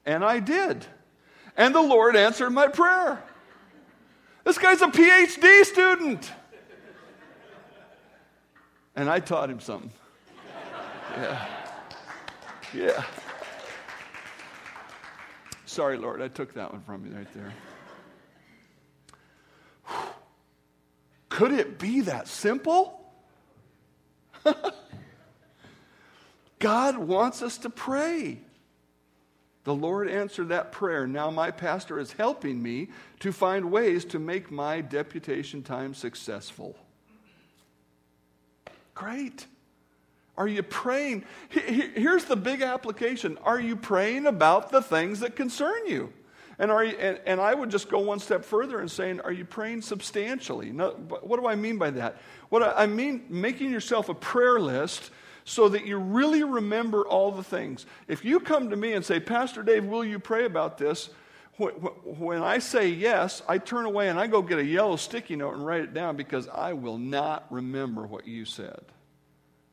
And 0.06 0.26
I 0.26 0.40
did. 0.40 0.86
And 1.58 1.74
the 1.74 1.82
Lord 1.82 2.16
answered 2.16 2.52
my 2.52 2.68
prayer. 2.68 3.22
This 4.44 4.58
guy's 4.58 4.82
a 4.82 4.88
PhD 4.88 5.66
student. 5.66 6.32
And 8.96 9.10
I 9.10 9.20
taught 9.20 9.50
him 9.50 9.60
something. 9.60 9.92
Yeah. 11.18 11.48
Yeah. 12.74 13.04
Sorry, 15.66 15.98
Lord, 15.98 16.22
I 16.22 16.28
took 16.28 16.54
that 16.54 16.72
one 16.72 16.82
from 16.84 17.06
you 17.06 17.14
right 17.16 17.28
there. 17.34 17.54
Could 21.30 21.52
it 21.52 21.78
be 21.78 22.02
that 22.02 22.28
simple? 22.28 23.00
God 26.60 26.98
wants 26.98 27.42
us 27.42 27.58
to 27.60 27.70
pray. 27.70 28.40
The 29.68 29.76
Lord 29.76 30.10
answered 30.10 30.48
that 30.48 30.72
prayer. 30.72 31.06
Now 31.06 31.30
my 31.30 31.52
pastor 31.52 32.00
is 32.00 32.14
helping 32.14 32.64
me 32.64 32.88
to 33.20 33.34
find 33.34 33.70
ways 33.70 34.06
to 34.06 34.18
make 34.18 34.50
my 34.50 34.80
deputation 34.80 35.62
time 35.62 35.94
successful. 35.94 36.78
Great. 38.96 39.46
Are 40.38 40.48
you 40.48 40.64
praying? 40.64 41.26
Here's 41.50 42.24
the 42.24 42.38
big 42.38 42.62
application. 42.62 43.38
Are 43.44 43.60
you 43.60 43.76
praying 43.76 44.26
about 44.26 44.72
the 44.72 44.82
things 44.82 45.20
that 45.20 45.36
concern 45.36 45.86
you? 45.86 46.14
And, 46.60 46.72
are 46.72 46.86
you, 46.86 46.96
and, 46.98 47.20
and, 47.26 47.42
I 47.42 47.54
would 47.54 47.70
just 47.70 47.90
go 47.90 48.00
one 48.00 48.20
step 48.20 48.46
further 48.46 48.80
and 48.80 48.90
saying, 48.90 49.20
are 49.20 49.34
you 49.34 49.44
praying 49.44 49.82
substantially? 49.82 50.72
No, 50.72 50.92
what 50.92 51.42
do 51.42 51.46
I 51.46 51.56
mean 51.56 51.78
by 51.78 51.90
that? 51.90 52.22
What 52.48 52.64
I, 52.64 52.84
I 52.84 52.86
mean, 52.88 53.26
making 53.28 53.72
yourself 53.72 54.08
a 54.08 54.14
prayer 54.14 54.62
list 54.62 55.12
so 55.48 55.70
that 55.70 55.88
you 55.88 55.98
really 55.98 56.44
remember 56.44 57.08
all 57.08 57.32
the 57.32 57.44
things. 57.44 57.86
If 58.10 58.26
you 58.26 58.42
come 58.42 58.70
to 58.70 58.76
me 58.76 58.92
and 58.92 59.06
say, 59.06 59.22
Pastor 59.22 59.64
Dave, 59.64 59.86
will 59.86 60.04
you 60.04 60.20
pray 60.20 60.44
about 60.44 60.78
this? 60.78 61.10
When 61.58 62.44
I 62.44 62.60
say 62.60 62.90
yes, 62.90 63.42
I 63.48 63.58
turn 63.58 63.86
away 63.86 64.10
and 64.10 64.20
I 64.20 64.28
go 64.28 64.42
get 64.42 64.60
a 64.60 64.66
yellow 64.66 64.98
sticky 64.98 65.38
note 65.38 65.54
and 65.54 65.66
write 65.66 65.84
it 65.84 65.94
down 65.94 66.18
because 66.18 66.50
I 66.50 66.74
will 66.74 66.98
not 66.98 67.46
remember 67.50 68.06
what 68.06 68.28
you 68.28 68.44
said 68.44 68.82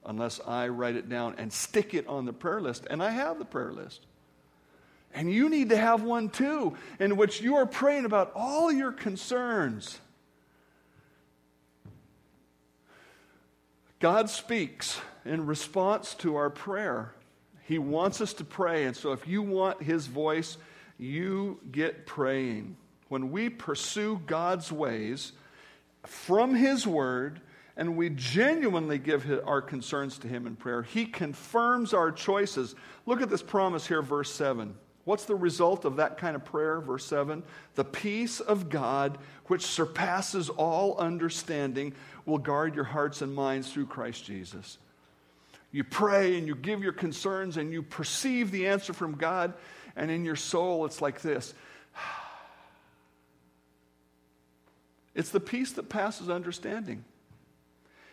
unless 0.06 0.40
I 0.46 0.68
write 0.68 0.94
it 0.94 1.08
down 1.08 1.34
and 1.38 1.52
stick 1.52 1.92
it 1.92 2.06
on 2.06 2.24
the 2.24 2.32
prayer 2.32 2.60
list. 2.60 2.86
And 2.88 3.02
I 3.02 3.10
have 3.10 3.40
the 3.40 3.44
prayer 3.44 3.72
list. 3.72 4.06
And 5.12 5.32
you 5.32 5.48
need 5.48 5.70
to 5.70 5.76
have 5.76 6.04
one 6.04 6.28
too, 6.28 6.76
in 7.00 7.16
which 7.16 7.40
you 7.40 7.56
are 7.56 7.66
praying 7.66 8.04
about 8.04 8.30
all 8.36 8.70
your 8.70 8.92
concerns. 8.92 9.98
God 13.98 14.30
speaks 14.30 15.00
in 15.24 15.46
response 15.46 16.14
to 16.14 16.36
our 16.36 16.50
prayer. 16.50 17.14
He 17.62 17.78
wants 17.78 18.20
us 18.20 18.32
to 18.34 18.44
pray. 18.44 18.84
And 18.84 18.96
so 18.96 19.12
if 19.12 19.26
you 19.26 19.42
want 19.42 19.82
His 19.82 20.06
voice, 20.06 20.58
you 20.98 21.60
get 21.72 22.06
praying. 22.06 22.76
When 23.08 23.30
we 23.30 23.48
pursue 23.48 24.20
God's 24.26 24.70
ways 24.70 25.32
from 26.04 26.54
His 26.54 26.86
Word, 26.86 27.40
and 27.76 27.96
we 27.96 28.10
genuinely 28.10 28.98
give 28.98 29.28
our 29.46 29.60
concerns 29.60 30.18
to 30.18 30.28
Him 30.28 30.46
in 30.46 30.56
prayer, 30.56 30.82
He 30.82 31.06
confirms 31.06 31.94
our 31.94 32.12
choices. 32.12 32.74
Look 33.06 33.20
at 33.20 33.30
this 33.30 33.42
promise 33.42 33.86
here, 33.86 34.02
verse 34.02 34.32
7. 34.32 34.74
What's 35.04 35.26
the 35.26 35.34
result 35.34 35.84
of 35.84 35.96
that 35.96 36.16
kind 36.16 36.34
of 36.34 36.44
prayer? 36.44 36.80
Verse 36.80 37.04
7 37.04 37.42
The 37.74 37.84
peace 37.84 38.40
of 38.40 38.68
God, 38.68 39.18
which 39.46 39.66
surpasses 39.66 40.48
all 40.48 40.96
understanding, 40.96 41.94
will 42.24 42.38
guard 42.38 42.74
your 42.74 42.84
hearts 42.84 43.20
and 43.22 43.34
minds 43.34 43.70
through 43.70 43.86
Christ 43.86 44.24
Jesus. 44.24 44.78
You 45.74 45.82
pray 45.82 46.38
and 46.38 46.46
you 46.46 46.54
give 46.54 46.84
your 46.84 46.92
concerns 46.92 47.56
and 47.56 47.72
you 47.72 47.82
perceive 47.82 48.52
the 48.52 48.68
answer 48.68 48.92
from 48.92 49.16
God, 49.16 49.54
and 49.96 50.08
in 50.08 50.24
your 50.24 50.36
soul, 50.36 50.84
it's 50.84 51.02
like 51.02 51.20
this 51.20 51.52
it's 55.16 55.30
the 55.30 55.40
peace 55.40 55.72
that 55.72 55.88
passes 55.88 56.30
understanding. 56.30 57.04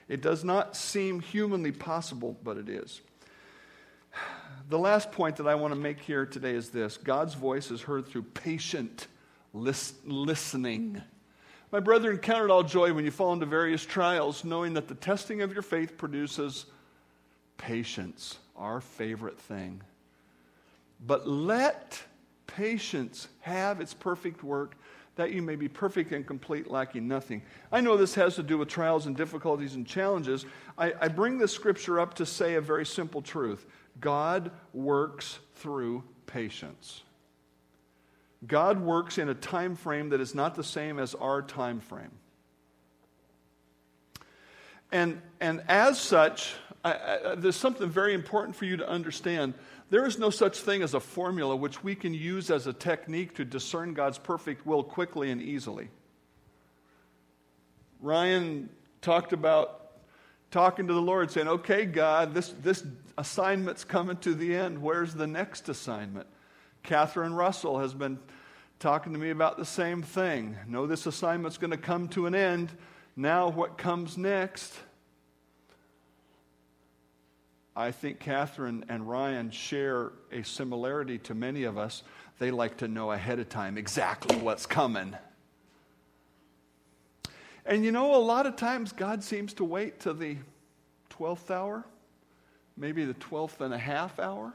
It 0.08 0.24
does 0.24 0.44
not 0.44 0.76
seem 0.76 1.20
humanly 1.20 1.72
possible, 1.72 2.36
but 2.44 2.58
it 2.58 2.68
is. 2.68 3.00
The 4.70 4.80
last 4.80 5.12
point 5.12 5.36
that 5.36 5.48
I 5.48 5.56
want 5.56 5.74
to 5.74 5.80
make 5.80 6.00
here 6.00 6.26
today 6.26 6.54
is 6.54 6.70
this 6.70 6.98
God's 6.98 7.36
voice 7.36 7.72
is 7.72 7.82
heard 7.82 8.08
through 8.08 8.24
patient 8.24 9.08
lis- 9.54 9.94
listening. 10.06 11.02
My 11.72 11.80
brethren, 11.80 12.18
count 12.18 12.46
it 12.46 12.50
all 12.50 12.64
joy 12.64 12.94
when 12.94 13.04
you 13.04 13.12
fall 13.12 13.34
into 13.34 13.46
various 13.46 13.86
trials, 13.86 14.46
knowing 14.46 14.74
that 14.76 14.88
the 14.88 14.96
testing 14.96 15.42
of 15.42 15.54
your 15.54 15.62
faith 15.62 15.98
produces 15.98 16.66
patience, 17.62 18.40
our 18.58 18.82
favorite 18.82 19.40
thing. 19.40 19.82
But 21.06 21.28
let 21.28 22.02
patience 22.48 23.28
have 23.42 23.80
its 23.80 23.94
perfect 23.94 24.44
work, 24.44 24.76
that 25.16 25.32
you 25.32 25.42
may 25.42 25.56
be 25.56 25.68
perfect 25.68 26.12
and 26.12 26.26
complete, 26.26 26.70
lacking 26.70 27.08
nothing. 27.08 27.44
I 27.72 27.82
know 27.82 27.98
this 27.98 28.16
has 28.16 28.36
to 28.36 28.44
do 28.44 28.58
with 28.58 28.68
trials 28.68 29.06
and 29.06 29.16
difficulties 29.16 29.76
and 29.76 29.86
challenges. 29.86 30.46
I, 30.78 30.94
I 31.00 31.08
bring 31.08 31.38
this 31.38 31.54
scripture 31.54 32.00
up 32.00 32.16
to 32.16 32.26
say 32.26 32.56
a 32.56 32.62
very 32.62 32.86
simple 32.86 33.22
truth 33.22 33.66
God 34.00 34.52
works 34.74 35.40
through 35.56 36.04
patience. 36.26 37.04
God 38.48 38.82
works 38.82 39.20
in 39.20 39.30
a 39.30 39.36
time 39.36 39.76
frame 39.76 40.10
that 40.10 40.22
is 40.22 40.34
not 40.34 40.56
the 40.56 40.64
same 40.64 40.98
as 40.98 41.14
our 41.14 41.44
time 41.44 41.80
frame. 41.80 42.12
And, 44.92 45.22
and 45.40 45.62
as 45.68 46.00
such, 46.00 46.56
I, 46.84 46.94
I, 46.94 47.36
there's 47.36 47.56
something 47.56 47.90
very 47.90 48.14
important 48.14 48.56
for 48.56 48.66
you 48.66 48.78
to 48.78 48.88
understand. 48.88 49.54
There 49.90 50.06
is 50.06 50.18
no 50.18 50.30
such 50.30 50.60
thing 50.60 50.82
as 50.82 50.94
a 50.94 51.00
formula 51.00 51.56
which 51.56 51.84
we 51.84 51.96
can 51.96 52.14
use 52.14 52.50
as 52.50 52.68
a 52.68 52.74
technique 52.74 53.36
to 53.36 53.46
discern 53.46 53.94
God's 53.94 54.18
perfect 54.18 54.66
will 54.66 54.84
quickly 54.84 55.32
and 55.32 55.42
easily. 55.42 55.90
Ryan 58.00 58.70
talked 59.02 59.34
about 59.34 59.92
talking 60.50 60.88
to 60.88 60.94
the 60.94 61.02
Lord, 61.02 61.32
saying, 61.32 61.48
Okay, 61.48 61.86
God, 61.86 62.34
this, 62.34 62.54
this 62.62 62.84
assignment's 63.18 63.84
coming 63.84 64.18
to 64.18 64.34
the 64.34 64.56
end. 64.56 64.82
Where's 64.82 65.14
the 65.14 65.28
next 65.28 65.70
assignment? 65.70 66.28
Catherine 66.84 67.34
Russell 67.34 67.80
has 67.80 67.94
been 67.94 68.18
talking 68.80 69.14
to 69.14 69.20
me 69.20 69.30
about 69.30 69.58
the 69.58 69.66
same 69.66 70.02
thing. 70.02 70.58
No, 70.68 70.88
this 70.88 71.06
assignment's 71.06 71.58
going 71.58 71.72
to 71.72 71.78
come 71.78 72.08
to 72.10 72.26
an 72.26 72.34
end. 72.34 72.72
Now, 73.16 73.50
what 73.50 73.78
comes 73.78 74.18
next? 74.18 74.74
I 77.76 77.92
think 77.92 78.20
Catherine 78.20 78.86
and 78.90 79.08
Ryan 79.08 79.50
share 79.52 80.12
a 80.32 80.44
similarity 80.44 81.18
to 81.20 81.34
many 81.34 81.64
of 81.64 81.78
us. 81.78 82.04
They 82.40 82.52
like 82.52 82.78
to 82.78 82.88
know 82.88 83.12
ahead 83.12 83.40
of 83.40 83.50
time 83.50 83.78
exactly 83.78 84.36
what's 84.38 84.66
coming. 84.66 85.16
And 87.66 87.86
you 87.86 87.92
know, 87.92 88.16
a 88.16 88.18
lot 88.18 88.46
of 88.46 88.56
times 88.56 88.92
God 88.92 89.24
seems 89.24 89.54
to 89.54 89.64
wait 89.64 90.02
to 90.02 90.14
the 90.14 90.38
12th 91.12 91.52
hour, 91.52 91.86
maybe 92.76 93.06
the 93.06 93.14
12th 93.14 93.62
and 93.62 93.74
a 93.74 93.78
half 93.78 94.20
hour. 94.20 94.54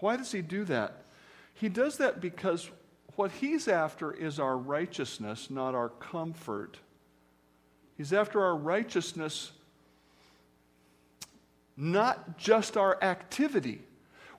Why 0.00 0.16
does 0.16 0.32
He 0.32 0.42
do 0.42 0.64
that? 0.64 1.04
He 1.54 1.68
does 1.68 1.98
that 1.98 2.20
because 2.20 2.70
what 3.16 3.30
He's 3.30 3.66
after 3.66 4.12
is 4.12 4.38
our 4.38 4.56
righteousness, 4.56 5.50
not 5.50 5.74
our 5.74 5.88
comfort. 5.88 6.78
He's 7.96 8.12
after 8.12 8.42
our 8.44 8.56
righteousness, 8.56 9.52
not 11.78 12.36
just 12.36 12.76
our 12.76 13.02
activity. 13.02 13.80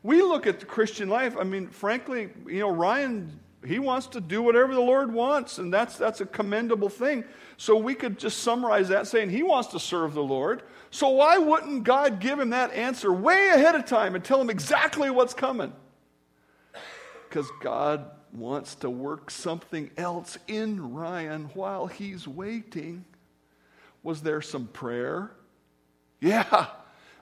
We 0.03 0.21
look 0.21 0.45
at 0.45 0.59
the 0.59 0.67
Christian 0.67 1.09
life, 1.09 1.35
I 1.39 1.43
mean, 1.43 1.69
frankly, 1.69 2.29
you 2.45 2.59
know, 2.59 2.69
Ryan 2.69 3.39
he 3.65 3.77
wants 3.79 4.07
to 4.07 4.21
do 4.21 4.41
whatever 4.41 4.73
the 4.73 4.81
Lord 4.81 5.13
wants, 5.13 5.57
and 5.57 5.73
that's, 5.73 5.97
that's 5.97 6.21
a 6.21 6.25
commendable 6.25 6.89
thing. 6.89 7.25
So 7.57 7.75
we 7.75 7.93
could 7.93 8.17
just 8.17 8.39
summarize 8.39 8.87
that 8.89 9.07
saying 9.07 9.31
he 9.31 9.43
wants 9.43 9.69
to 9.69 9.79
serve 9.79 10.13
the 10.13 10.23
Lord. 10.23 10.63
So 10.91 11.09
why 11.09 11.37
wouldn't 11.37 11.83
God 11.83 12.19
give 12.19 12.39
him 12.39 12.51
that 12.51 12.71
answer 12.71 13.11
way 13.11 13.49
ahead 13.49 13.75
of 13.75 13.85
time 13.85 14.15
and 14.15 14.23
tell 14.23 14.39
him 14.39 14.49
exactly 14.49 15.09
what's 15.09 15.33
coming? 15.33 15.73
Because 17.27 17.49
God 17.61 18.09
wants 18.31 18.75
to 18.75 18.89
work 18.89 19.29
something 19.29 19.91
else 19.97 20.37
in 20.47 20.93
Ryan 20.93 21.49
while 21.53 21.87
he's 21.87 22.27
waiting. 22.27 23.03
Was 24.03 24.21
there 24.21 24.41
some 24.41 24.67
prayer? 24.67 25.31
Yeah. 26.21 26.67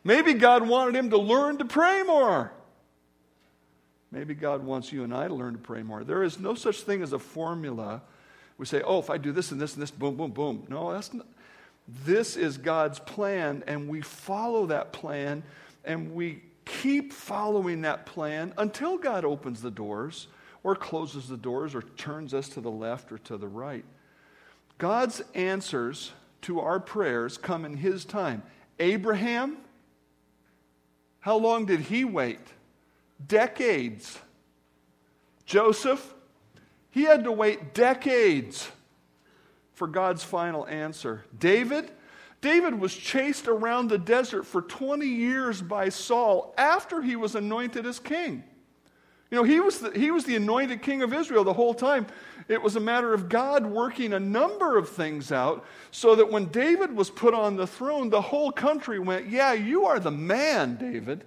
Maybe 0.03 0.33
God 0.33 0.67
wanted 0.67 0.95
him 0.95 1.09
to 1.09 1.17
learn 1.17 1.57
to 1.57 1.65
pray 1.65 2.03
more. 2.03 2.51
Maybe 4.11 4.33
God 4.33 4.63
wants 4.63 4.91
you 4.91 5.03
and 5.03 5.13
I 5.13 5.27
to 5.27 5.33
learn 5.33 5.53
to 5.53 5.59
pray 5.59 5.83
more. 5.83 6.03
There 6.03 6.23
is 6.23 6.39
no 6.39 6.55
such 6.55 6.81
thing 6.81 7.01
as 7.01 7.13
a 7.13 7.19
formula. 7.19 8.01
We 8.57 8.65
say, 8.65 8.81
oh, 8.81 8.99
if 8.99 9.09
I 9.09 9.17
do 9.17 9.31
this 9.31 9.51
and 9.51 9.59
this 9.59 9.73
and 9.73 9.81
this, 9.81 9.91
boom, 9.91 10.15
boom, 10.15 10.31
boom. 10.31 10.65
No, 10.69 10.93
that's 10.93 11.13
not. 11.13 11.27
This 12.05 12.35
is 12.35 12.57
God's 12.57 12.99
plan, 12.99 13.63
and 13.65 13.87
we 13.87 14.01
follow 14.01 14.65
that 14.65 14.91
plan, 14.91 15.43
and 15.85 16.13
we 16.13 16.41
keep 16.65 17.13
following 17.13 17.81
that 17.81 18.05
plan 18.05 18.53
until 18.57 18.97
God 18.97 19.23
opens 19.23 19.61
the 19.61 19.71
doors 19.71 20.27
or 20.63 20.75
closes 20.75 21.29
the 21.29 21.37
doors 21.37 21.73
or 21.73 21.81
turns 21.81 22.33
us 22.33 22.49
to 22.49 22.61
the 22.61 22.71
left 22.71 23.11
or 23.11 23.17
to 23.19 23.37
the 23.37 23.47
right. 23.47 23.85
God's 24.77 25.21
answers 25.33 26.11
to 26.41 26.59
our 26.59 26.79
prayers 26.79 27.37
come 27.37 27.63
in 27.63 27.77
His 27.77 28.03
time. 28.03 28.43
Abraham, 28.79 29.57
how 31.19 31.37
long 31.37 31.65
did 31.65 31.81
he 31.81 32.05
wait? 32.05 32.39
Decades. 33.25 34.19
Joseph, 35.45 36.13
he 36.91 37.03
had 37.03 37.23
to 37.23 37.31
wait 37.31 37.73
decades 37.73 38.69
for 39.73 39.87
God's 39.87 40.23
final 40.23 40.67
answer. 40.67 41.25
David, 41.37 41.91
David 42.41 42.79
was 42.79 42.95
chased 42.95 43.47
around 43.47 43.89
the 43.89 43.97
desert 43.97 44.45
for 44.45 44.61
20 44.61 45.05
years 45.05 45.61
by 45.61 45.89
Saul 45.89 46.53
after 46.57 47.01
he 47.01 47.15
was 47.15 47.35
anointed 47.35 47.85
as 47.85 47.99
king. 47.99 48.43
You 49.29 49.37
know, 49.37 49.43
he 49.43 49.59
was, 49.59 49.79
the, 49.79 49.91
he 49.91 50.09
was 50.09 50.23
the 50.23 50.35
anointed 50.35 50.81
king 50.81 51.01
of 51.01 51.13
Israel 51.13 51.43
the 51.43 51.53
whole 51.53 51.73
time. 51.73 52.07
It 52.47 52.61
was 52.61 52.77
a 52.77 52.79
matter 52.79 53.13
of 53.13 53.27
God 53.27 53.65
working 53.65 54.13
a 54.13 54.19
number 54.19 54.77
of 54.77 54.89
things 54.89 55.33
out 55.33 55.65
so 55.91 56.15
that 56.15 56.31
when 56.31 56.45
David 56.45 56.95
was 56.95 57.09
put 57.09 57.33
on 57.33 57.57
the 57.57 57.67
throne, 57.67 58.09
the 58.09 58.21
whole 58.21 58.51
country 58.53 58.99
went, 58.99 59.27
Yeah, 59.27 59.51
you 59.51 59.85
are 59.85 59.99
the 59.99 60.11
man, 60.11 60.77
David. 60.77 61.25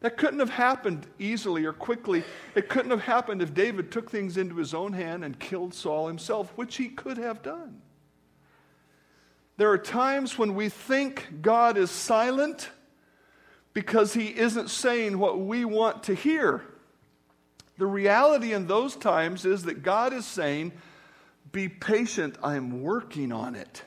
That 0.00 0.16
couldn't 0.16 0.40
have 0.40 0.50
happened 0.50 1.06
easily 1.18 1.64
or 1.64 1.72
quickly. 1.72 2.24
It 2.56 2.68
couldn't 2.68 2.90
have 2.90 3.02
happened 3.02 3.40
if 3.40 3.54
David 3.54 3.92
took 3.92 4.10
things 4.10 4.36
into 4.36 4.56
his 4.56 4.74
own 4.74 4.94
hand 4.94 5.24
and 5.24 5.38
killed 5.38 5.74
Saul 5.74 6.08
himself, 6.08 6.52
which 6.56 6.76
he 6.76 6.88
could 6.88 7.18
have 7.18 7.42
done. 7.42 7.82
There 9.58 9.70
are 9.70 9.78
times 9.78 10.38
when 10.38 10.54
we 10.54 10.70
think 10.70 11.42
God 11.42 11.76
is 11.76 11.90
silent 11.90 12.70
because 13.74 14.14
he 14.14 14.36
isn't 14.36 14.70
saying 14.70 15.18
what 15.18 15.38
we 15.38 15.64
want 15.64 16.02
to 16.04 16.14
hear. 16.14 16.64
The 17.82 17.88
reality 17.88 18.52
in 18.52 18.68
those 18.68 18.94
times 18.94 19.44
is 19.44 19.64
that 19.64 19.82
God 19.82 20.12
is 20.12 20.24
saying, 20.24 20.70
Be 21.50 21.68
patient, 21.68 22.36
I'm 22.40 22.80
working 22.80 23.32
on 23.32 23.56
it. 23.56 23.82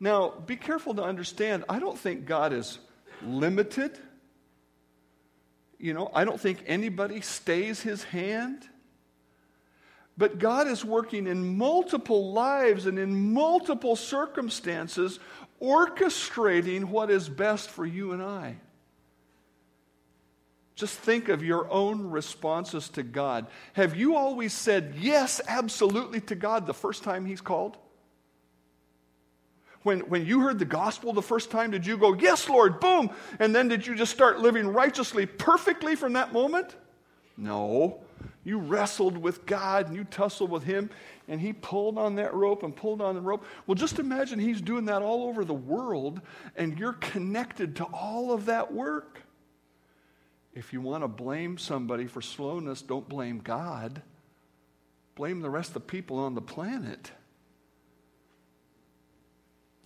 Now, 0.00 0.30
be 0.30 0.56
careful 0.56 0.94
to 0.94 1.02
understand, 1.02 1.66
I 1.68 1.78
don't 1.78 1.98
think 1.98 2.24
God 2.24 2.54
is 2.54 2.78
limited. 3.22 3.98
You 5.78 5.92
know, 5.92 6.10
I 6.14 6.24
don't 6.24 6.40
think 6.40 6.64
anybody 6.66 7.20
stays 7.20 7.82
his 7.82 8.04
hand. 8.04 8.66
But 10.16 10.38
God 10.38 10.66
is 10.66 10.82
working 10.82 11.26
in 11.26 11.58
multiple 11.58 12.32
lives 12.32 12.86
and 12.86 12.98
in 12.98 13.34
multiple 13.34 13.96
circumstances, 13.96 15.20
orchestrating 15.60 16.84
what 16.84 17.10
is 17.10 17.28
best 17.28 17.68
for 17.68 17.84
you 17.84 18.12
and 18.12 18.22
I. 18.22 18.56
Just 20.78 20.96
think 20.96 21.28
of 21.28 21.42
your 21.42 21.68
own 21.72 22.08
responses 22.08 22.88
to 22.90 23.02
God. 23.02 23.48
Have 23.72 23.96
you 23.96 24.14
always 24.14 24.52
said 24.52 24.94
yes, 24.96 25.40
absolutely, 25.48 26.20
to 26.20 26.36
God 26.36 26.68
the 26.68 26.72
first 26.72 27.02
time 27.02 27.26
He's 27.26 27.40
called? 27.40 27.76
When, 29.82 30.02
when 30.02 30.24
you 30.24 30.38
heard 30.38 30.60
the 30.60 30.64
gospel 30.64 31.12
the 31.12 31.20
first 31.20 31.50
time, 31.50 31.72
did 31.72 31.84
you 31.84 31.98
go, 31.98 32.14
Yes, 32.14 32.48
Lord, 32.48 32.78
boom? 32.78 33.10
And 33.40 33.52
then 33.52 33.66
did 33.66 33.88
you 33.88 33.96
just 33.96 34.12
start 34.12 34.38
living 34.38 34.68
righteously, 34.68 35.26
perfectly 35.26 35.96
from 35.96 36.12
that 36.12 36.32
moment? 36.32 36.76
No. 37.36 37.98
You 38.44 38.58
wrestled 38.58 39.18
with 39.18 39.46
God 39.46 39.88
and 39.88 39.96
you 39.96 40.04
tussled 40.04 40.48
with 40.48 40.62
Him, 40.62 40.90
and 41.26 41.40
He 41.40 41.54
pulled 41.54 41.98
on 41.98 42.14
that 42.14 42.34
rope 42.34 42.62
and 42.62 42.74
pulled 42.74 43.02
on 43.02 43.16
the 43.16 43.20
rope. 43.20 43.44
Well, 43.66 43.74
just 43.74 43.98
imagine 43.98 44.38
He's 44.38 44.60
doing 44.60 44.84
that 44.84 45.02
all 45.02 45.24
over 45.24 45.44
the 45.44 45.54
world, 45.54 46.20
and 46.54 46.78
you're 46.78 46.92
connected 46.92 47.74
to 47.76 47.84
all 47.86 48.32
of 48.32 48.44
that 48.44 48.72
work. 48.72 49.22
If 50.54 50.72
you 50.72 50.80
want 50.80 51.04
to 51.04 51.08
blame 51.08 51.58
somebody 51.58 52.06
for 52.06 52.20
slowness, 52.20 52.82
don't 52.82 53.08
blame 53.08 53.38
God. 53.38 54.02
Blame 55.14 55.40
the 55.40 55.50
rest 55.50 55.70
of 55.70 55.74
the 55.74 55.80
people 55.80 56.18
on 56.18 56.34
the 56.34 56.40
planet. 56.40 57.10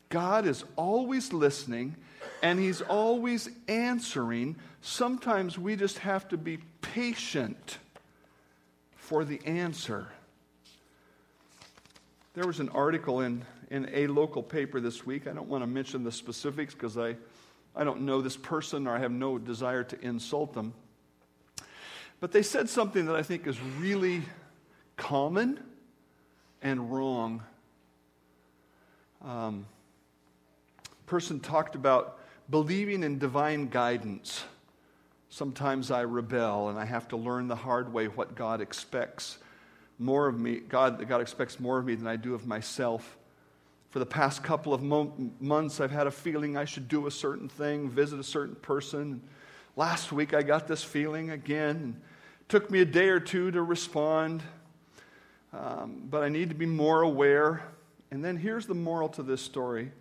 God 0.09 0.47
is 0.47 0.65
always 0.77 1.33
listening 1.33 1.97
and 2.43 2.59
He's 2.59 2.83
always 2.83 3.49
answering. 3.67 4.57
Sometimes 4.83 5.59
we 5.59 5.75
just 5.75 5.99
have 5.99 6.29
to 6.29 6.37
be 6.37 6.59
patient 6.81 7.79
for 8.95 9.25
the 9.25 9.41
answer. 9.47 10.09
There 12.35 12.47
was 12.47 12.61
an 12.61 12.69
article 12.71 13.21
in, 13.21 13.45
in 13.71 13.91
a 13.93 14.07
local 14.07 14.43
paper 14.43 14.81
this 14.81 15.05
week. 15.05 15.27
I 15.27 15.33
don't 15.33 15.49
want 15.49 15.63
to 15.63 15.67
mention 15.67 16.05
the 16.05 16.13
specifics 16.13 16.75
because 16.75 16.97
I, 16.97 17.17
I 17.75 17.85
don't 17.85 18.03
know 18.03 18.21
this 18.21 18.37
person 18.37 18.87
or 18.87 18.95
I 18.95 18.99
have 18.99 19.13
no 19.13 19.39
desire 19.39 19.85
to 19.85 20.01
insult 20.05 20.55
them. 20.55 20.75
But 22.21 22.33
they 22.33 22.43
said 22.43 22.69
something 22.69 23.07
that 23.07 23.17
I 23.17 23.23
think 23.23 23.47
is 23.47 23.61
really 23.61 24.23
common 24.97 25.59
and 26.61 26.93
wrong. 26.93 27.43
Um, 29.23 29.67
person 31.07 31.41
talked 31.41 31.75
about 31.75 32.19
believing 32.49 33.03
in 33.03 33.19
divine 33.19 33.69
guidance. 33.69 34.45
Sometimes 35.31 35.91
I 35.91 36.03
rebel 36.03 36.69
and 36.69 36.79
I 36.79 36.85
have 36.85 37.09
to 37.09 37.17
learn 37.17 37.49
the 37.49 37.57
hard 37.57 37.93
way 37.93 38.07
what 38.07 38.35
God 38.35 38.61
expects 38.61 39.39
more 39.99 40.27
of 40.27 40.39
me. 40.39 40.61
God, 40.61 41.07
God 41.09 41.21
expects 41.21 41.59
more 41.59 41.79
of 41.79 41.85
me 41.87 41.95
than 41.95 42.07
I 42.07 42.17
do 42.17 42.35
of 42.35 42.47
myself. 42.47 43.17
For 43.93 43.99
the 43.99 44.07
past 44.07 44.43
couple 44.43 44.73
of 44.73 44.83
mo- 44.83 45.13
months, 45.39 45.79
I've 45.79 45.91
had 45.91 46.07
a 46.07 46.11
feeling 46.11 46.57
I 46.57 46.65
should 46.65 46.89
do 46.89 47.07
a 47.07 47.11
certain 47.11 47.47
thing, 47.47 47.91
visit 47.91 48.19
a 48.19 48.25
certain 48.25 48.55
person. 48.55 49.21
Last 49.77 50.13
week, 50.13 50.33
I 50.33 50.43
got 50.43 50.67
this 50.67 50.83
feeling 50.83 51.29
again. 51.29 52.01
It 52.41 52.49
took 52.49 52.71
me 52.71 52.81
a 52.81 52.87
day 52.87 53.11
or 53.11 53.21
two 53.21 53.51
to 53.51 53.63
respond, 53.63 54.43
um, 55.53 56.05
but 56.09 56.23
I 56.23 56.31
need 56.31 56.49
to 56.49 56.55
be 56.55 56.65
more 56.65 57.03
aware. 57.03 57.65
And 58.11 58.25
then 58.25 58.39
here's 58.39 58.65
the 58.65 58.75
moral 58.75 59.11
to 59.11 59.23
this 59.23 59.43
story 59.43 59.93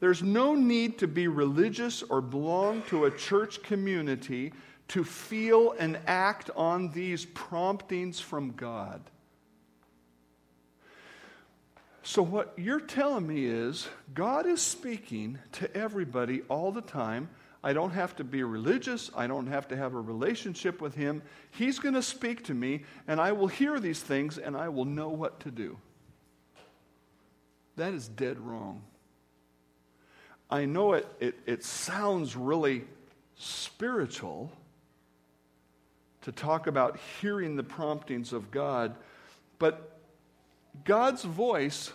there's 0.00 0.22
no 0.22 0.54
need 0.54 0.98
to 0.98 1.08
be 1.08 1.28
religious 1.28 2.02
or 2.02 2.20
belong 2.20 2.82
to 2.88 3.06
a 3.06 3.10
church 3.10 3.62
community 3.62 4.52
to 4.88 5.02
feel 5.02 5.74
and 5.78 5.98
act 6.06 6.50
on 6.54 6.90
these 6.90 7.24
promptings 7.24 8.20
from 8.20 8.52
God. 8.52 9.00
So, 12.08 12.22
what 12.22 12.54
you're 12.56 12.80
telling 12.80 13.26
me 13.26 13.44
is 13.44 13.86
God 14.14 14.46
is 14.46 14.62
speaking 14.62 15.38
to 15.52 15.76
everybody 15.76 16.40
all 16.48 16.72
the 16.72 16.80
time. 16.80 17.28
I 17.62 17.74
don't 17.74 17.90
have 17.90 18.16
to 18.16 18.24
be 18.24 18.42
religious. 18.42 19.10
I 19.14 19.26
don't 19.26 19.48
have 19.48 19.68
to 19.68 19.76
have 19.76 19.92
a 19.92 20.00
relationship 20.00 20.80
with 20.80 20.94
Him. 20.94 21.20
He's 21.50 21.78
going 21.78 21.92
to 21.92 22.02
speak 22.02 22.44
to 22.44 22.54
me, 22.54 22.84
and 23.06 23.20
I 23.20 23.32
will 23.32 23.46
hear 23.46 23.78
these 23.78 24.00
things, 24.00 24.38
and 24.38 24.56
I 24.56 24.70
will 24.70 24.86
know 24.86 25.10
what 25.10 25.40
to 25.40 25.50
do. 25.50 25.76
That 27.76 27.92
is 27.92 28.08
dead 28.08 28.38
wrong. 28.40 28.80
I 30.48 30.64
know 30.64 30.94
it, 30.94 31.06
it, 31.20 31.38
it 31.44 31.62
sounds 31.62 32.36
really 32.36 32.84
spiritual 33.36 34.50
to 36.22 36.32
talk 36.32 36.68
about 36.68 36.98
hearing 37.20 37.56
the 37.56 37.64
promptings 37.64 38.32
of 38.32 38.50
God, 38.50 38.96
but 39.58 39.98
God's 40.84 41.24
voice 41.24 41.92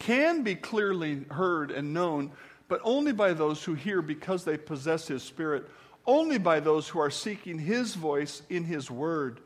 can 0.00 0.42
be 0.42 0.56
clearly 0.56 1.24
heard 1.30 1.70
and 1.70 1.94
known, 1.94 2.32
but 2.66 2.80
only 2.82 3.12
by 3.12 3.32
those 3.32 3.62
who 3.62 3.74
hear 3.74 4.02
because 4.02 4.44
they 4.44 4.56
possess 4.56 5.06
His 5.06 5.22
Spirit, 5.22 5.70
only 6.06 6.38
by 6.38 6.58
those 6.58 6.88
who 6.88 6.98
are 6.98 7.10
seeking 7.10 7.60
His 7.60 7.94
voice 7.94 8.42
in 8.50 8.64
His 8.64 8.90
Word, 8.90 9.40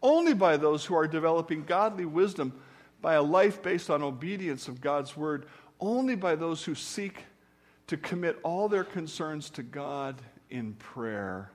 only 0.00 0.32
by 0.32 0.56
those 0.56 0.86
who 0.86 0.94
are 0.94 1.06
developing 1.06 1.64
godly 1.64 2.06
wisdom 2.06 2.54
by 3.02 3.14
a 3.14 3.22
life 3.22 3.62
based 3.62 3.90
on 3.90 4.02
obedience 4.02 4.68
of 4.68 4.80
God's 4.80 5.14
Word 5.14 5.44
only 5.80 6.14
by 6.14 6.34
those 6.34 6.64
who 6.64 6.74
seek 6.74 7.24
to 7.86 7.96
commit 7.96 8.38
all 8.42 8.68
their 8.68 8.84
concerns 8.84 9.50
to 9.50 9.62
God 9.62 10.20
in 10.50 10.74
prayer, 10.74 11.50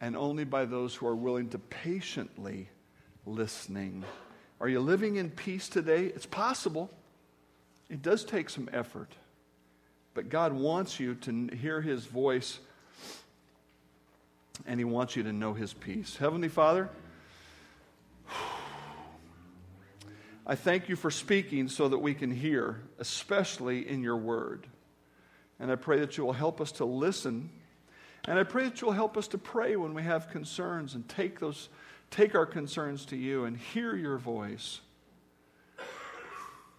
and 0.00 0.16
only 0.16 0.44
by 0.44 0.64
those 0.64 0.94
who 0.94 1.06
are 1.06 1.16
willing 1.16 1.48
to 1.50 1.58
patiently 1.58 2.68
listening. 3.26 4.04
Are 4.60 4.68
you 4.68 4.80
living 4.80 5.16
in 5.16 5.30
peace 5.30 5.68
today? 5.68 6.06
It's 6.06 6.26
possible. 6.26 6.90
It 7.88 8.02
does 8.02 8.24
take 8.24 8.50
some 8.50 8.68
effort. 8.72 9.12
But 10.14 10.28
God 10.28 10.52
wants 10.52 10.98
you 10.98 11.14
to 11.14 11.48
hear 11.56 11.80
His 11.80 12.04
voice, 12.04 12.58
and 14.66 14.80
He 14.80 14.84
wants 14.84 15.16
you 15.16 15.22
to 15.22 15.32
know 15.32 15.54
His 15.54 15.72
peace. 15.72 16.16
Heavenly 16.16 16.48
Father, 16.48 16.90
I 20.46 20.54
thank 20.54 20.88
you 20.88 20.96
for 20.96 21.10
speaking 21.10 21.68
so 21.68 21.88
that 21.88 21.98
we 21.98 22.14
can 22.14 22.30
hear, 22.30 22.80
especially 22.98 23.88
in 23.88 24.02
your 24.02 24.16
word. 24.16 24.66
And 25.60 25.70
I 25.70 25.76
pray 25.76 26.00
that 26.00 26.16
you 26.16 26.24
will 26.24 26.32
help 26.32 26.60
us 26.60 26.72
to 26.72 26.84
listen. 26.84 27.50
And 28.26 28.38
I 28.38 28.44
pray 28.44 28.64
that 28.64 28.80
you'll 28.80 28.92
help 28.92 29.16
us 29.16 29.28
to 29.28 29.38
pray 29.38 29.76
when 29.76 29.94
we 29.94 30.02
have 30.02 30.30
concerns 30.30 30.94
and 30.94 31.08
take 31.08 31.38
those 31.38 31.68
take 32.10 32.34
our 32.34 32.46
concerns 32.46 33.04
to 33.06 33.16
you 33.16 33.44
and 33.44 33.56
hear 33.56 33.94
your 33.94 34.16
voice. 34.16 34.80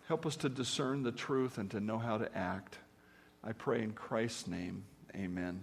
Help 0.10 0.26
us 0.26 0.36
to 0.38 0.49
discern 0.49 1.03
the 1.03 1.12
truth 1.12 1.60
and 1.60 1.70
to 1.70 1.80
know 1.80 1.99
how 1.99 2.18
to 2.18 2.36
act. 2.36 2.80
I 3.43 3.51
pray 3.51 3.84
in 3.84 3.91
Christ's 3.91 4.47
name. 4.47 4.86
Amen. 5.16 5.62